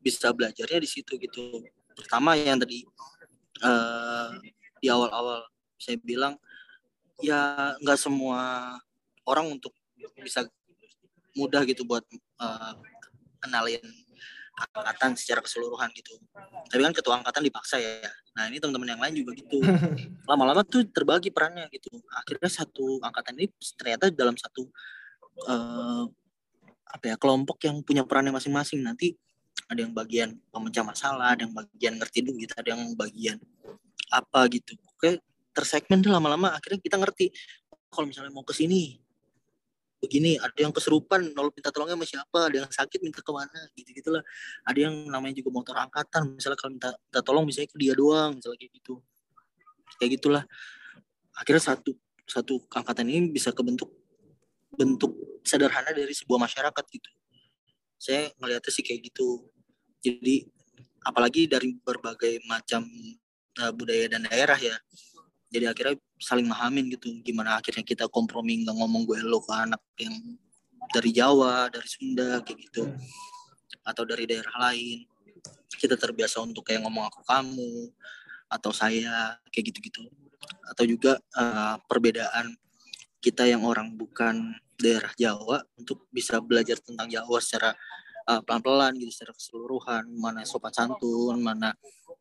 [0.00, 1.64] bisa belajarnya di situ gitu.
[1.96, 2.84] Pertama yang tadi
[3.64, 4.32] uh,
[4.80, 5.44] di awal-awal
[5.76, 6.36] saya bilang
[7.20, 8.74] ya nggak semua
[9.24, 9.72] orang untuk
[10.20, 10.44] bisa
[11.36, 12.02] mudah gitu buat
[12.42, 12.74] uh,
[13.40, 13.80] kenalin
[14.60, 16.20] angkatan secara keseluruhan gitu.
[16.68, 18.10] Tapi kan ketua angkatan dipaksa ya.
[18.36, 19.58] Nah ini teman-teman yang lain juga gitu.
[20.30, 21.88] Lama-lama tuh terbagi perannya gitu.
[22.12, 23.48] Akhirnya satu angkatan ini
[23.78, 24.68] ternyata dalam satu
[25.48, 26.04] uh,
[26.90, 28.84] apa ya kelompok yang punya perannya masing-masing.
[28.84, 29.16] Nanti
[29.70, 33.38] ada yang bagian pemecah masalah, ada yang bagian ngerti duit, ada yang bagian
[34.10, 34.74] apa gitu.
[34.98, 37.30] Oke, tersegmen tuh lama-lama akhirnya kita ngerti
[37.90, 38.98] kalau misalnya mau ke sini
[40.00, 43.60] begini ada yang keserupan nol minta tolongnya sama siapa ada yang sakit minta ke mana
[43.76, 44.24] gitu gitulah
[44.64, 48.40] ada yang namanya juga motor angkatan misalnya kalau minta, minta tolong misalnya ke dia doang
[48.40, 48.94] misalnya kayak gitu.
[50.00, 50.44] Kayak gitulah.
[51.36, 51.92] Akhirnya satu
[52.24, 53.92] satu angkatan ini bisa kebentuk
[54.72, 55.12] bentuk
[55.44, 57.10] sederhana dari sebuah masyarakat gitu.
[58.00, 59.44] Saya melihatnya sih kayak gitu.
[60.00, 60.48] Jadi
[61.04, 62.88] apalagi dari berbagai macam
[63.60, 64.76] uh, budaya dan daerah ya
[65.50, 67.10] jadi akhirnya saling mahamin gitu.
[67.26, 70.14] Gimana akhirnya kita kompromi nggak ngomong gue lo ke anak yang
[70.94, 72.86] dari Jawa dari Sunda kayak gitu.
[73.82, 75.04] Atau dari daerah lain.
[75.74, 77.90] Kita terbiasa untuk kayak ngomong aku kamu
[78.46, 80.06] atau saya kayak gitu-gitu.
[80.70, 82.54] Atau juga uh, perbedaan
[83.18, 87.74] kita yang orang bukan daerah Jawa untuk bisa belajar tentang Jawa secara
[88.30, 90.06] uh, pelan-pelan gitu secara keseluruhan.
[90.14, 91.74] Mana sopan santun mana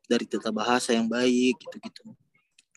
[0.09, 2.09] dari tata bahasa yang baik gitu-gitu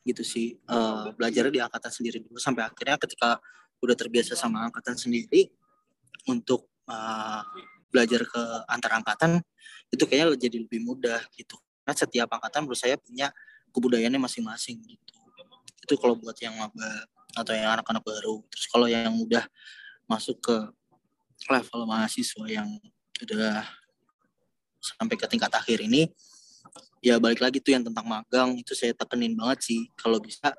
[0.02, 0.58] gitu sih.
[0.66, 3.38] Uh, belajar di angkatan sendiri dulu sampai akhirnya ketika
[3.82, 5.50] udah terbiasa sama angkatan sendiri
[6.30, 7.42] untuk uh,
[7.90, 9.42] belajar ke antar angkatan
[9.92, 11.58] itu kayaknya jadi lebih mudah gitu.
[11.82, 13.28] Karena setiap angkatan menurut saya punya
[13.74, 15.18] kebudayaannya masing-masing gitu.
[15.82, 18.44] Itu kalau buat yang maba atau yang anak-anak baru.
[18.48, 19.44] Terus kalau yang udah
[20.06, 20.56] masuk ke
[21.50, 22.68] level mahasiswa yang
[23.22, 23.66] udah
[24.82, 26.10] sampai ke tingkat akhir ini
[27.02, 29.90] ya balik lagi tuh yang tentang magang itu saya tekenin banget sih.
[29.98, 30.54] Kalau bisa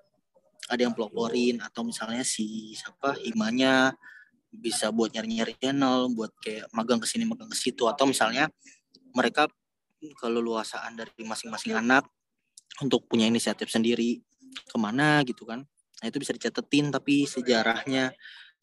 [0.67, 3.95] ada yang peloporin atau misalnya si siapa himanya
[4.53, 7.87] bisa buat nyari-nyari channel buat kayak magang ke sini magang ke situ.
[7.87, 8.51] Atau misalnya
[9.15, 9.47] mereka
[10.19, 12.03] kalau luasaan dari masing-masing anak
[12.83, 14.19] untuk punya inisiatif sendiri.
[14.67, 15.63] Ke mana gitu kan?
[16.03, 18.11] Nah itu bisa dicatetin tapi sejarahnya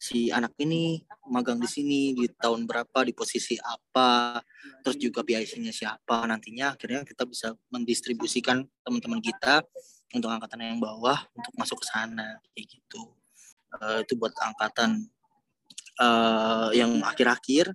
[0.01, 4.41] si anak ini magang di sini di tahun berapa di posisi apa
[4.81, 6.25] terus juga PIC-nya siapa.
[6.25, 9.61] Nantinya akhirnya kita bisa mendistribusikan teman-teman kita
[10.17, 13.13] untuk angkatan yang bawah untuk masuk ke sana kayak gitu.
[13.77, 15.05] Uh, itu buat angkatan
[16.01, 17.69] uh, yang akhir-akhir.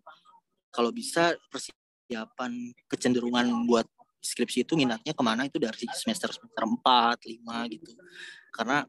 [0.75, 3.87] Kalau bisa persiapan kecenderungan buat
[4.19, 5.47] skripsi itu minatnya ke mana?
[5.47, 7.95] Itu dari semester semester 4, 5 gitu.
[8.51, 8.83] Karena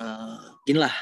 [0.00, 0.96] uh, gini lah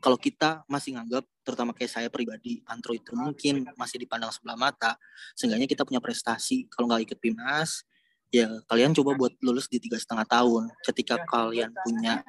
[0.00, 4.96] kalau kita masih nganggap terutama kayak saya pribadi antro itu mungkin masih dipandang sebelah mata
[5.36, 6.66] seenggaknya kita punya prestasi.
[6.72, 7.84] Kalau nggak ikut PIMNAS
[8.30, 10.72] ya kalian coba buat lulus di tiga setengah tahun.
[10.82, 12.24] Ketika kalian punya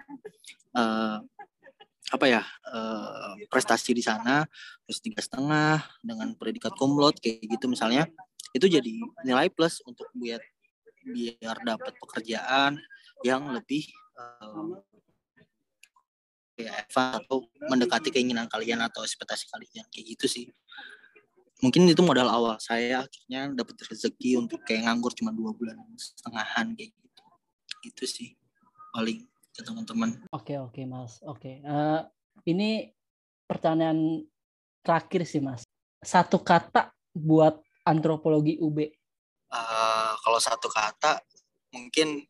[0.75, 1.23] uh,
[2.11, 4.43] apa ya uh, prestasi di sana
[4.83, 8.03] terus tiga setengah dengan predikat kumlot kayak gitu misalnya
[8.51, 8.91] itu jadi
[9.23, 10.43] nilai plus untuk buat
[11.07, 12.75] biar dapat pekerjaan
[13.23, 13.87] yang lebih
[14.19, 14.75] uh,
[16.61, 20.45] kayak Eva atau mendekati keinginan kalian atau ekspektasi kalian kayak gitu sih.
[21.61, 26.73] Mungkin itu modal awal saya akhirnya dapat rezeki untuk kayak nganggur cuma dua bulan setengahan
[26.73, 27.23] kayak gitu.
[27.85, 28.33] Itu sih
[28.93, 30.21] paling ke teman-teman.
[30.33, 31.21] Oke oke mas.
[31.25, 32.05] Oke uh,
[32.45, 32.89] ini
[33.45, 34.25] pertanyaan
[34.81, 35.65] terakhir sih mas.
[36.01, 38.77] Satu kata buat antropologi UB
[39.51, 41.19] uh, eh, kalau satu kata
[41.75, 42.23] mungkin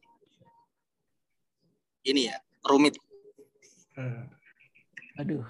[2.02, 2.98] ini ya rumit
[5.20, 5.45] Aduh.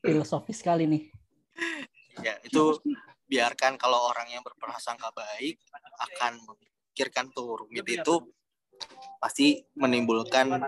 [0.00, 1.02] Filosofis sekali nih.
[2.22, 2.80] Ya, itu
[3.26, 5.60] biarkan kalau orang yang berprasangka baik
[6.08, 8.14] akan memikirkan tuh rumit itu
[9.20, 10.62] pasti menimbulkan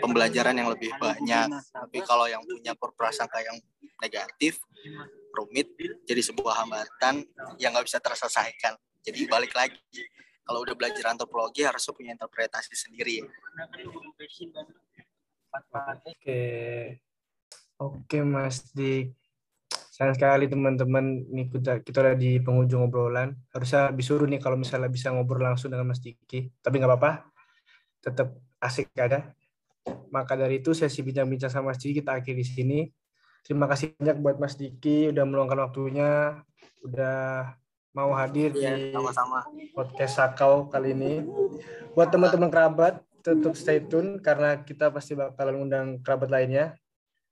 [0.00, 1.48] pembelajaran yang lebih banyak.
[1.70, 3.58] Tapi kalau yang punya berprasangka yang
[4.00, 4.58] negatif,
[5.36, 5.70] rumit,
[6.08, 7.22] jadi sebuah hambatan
[7.60, 8.74] yang nggak bisa terselesaikan.
[9.02, 9.78] Jadi balik lagi,
[10.46, 13.22] kalau udah belajar antropologi harus punya interpretasi sendiri.
[15.52, 16.42] Oke.
[17.76, 19.12] Oke Mas Dik.
[19.92, 23.36] Sayang sekali teman-teman, nih kita, kita udah di penghujung obrolan.
[23.52, 26.48] Harusnya lebih suruh nih kalau misalnya bisa ngobrol langsung dengan Mas Diki.
[26.64, 27.28] Tapi nggak apa-apa,
[28.00, 29.36] tetap asik ada.
[30.08, 32.80] Maka dari itu sesi bincang-bincang sama Mas Diki kita akhiri di sini.
[33.44, 36.40] Terima kasih banyak buat Mas Diki udah meluangkan waktunya,
[36.88, 37.52] udah
[37.92, 39.44] mau hadir Iya, di sama-sama.
[39.76, 41.20] podcast Sakau kali ini.
[41.92, 46.74] Buat teman-teman kerabat, tetap stay tune karena kita pasti bakalan undang kerabat lainnya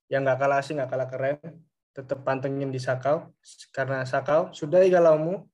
[0.07, 1.39] yang nggak kalah asing, nggak kalah keren.
[1.91, 3.35] Tetap pantengin di Sakau
[3.75, 5.51] karena Sakau sudah galaumu.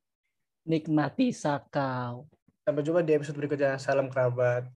[0.68, 2.28] Nikmati sakau.
[2.66, 3.78] Sampai jumpa di episode berikutnya.
[3.80, 4.75] Salam kerabat.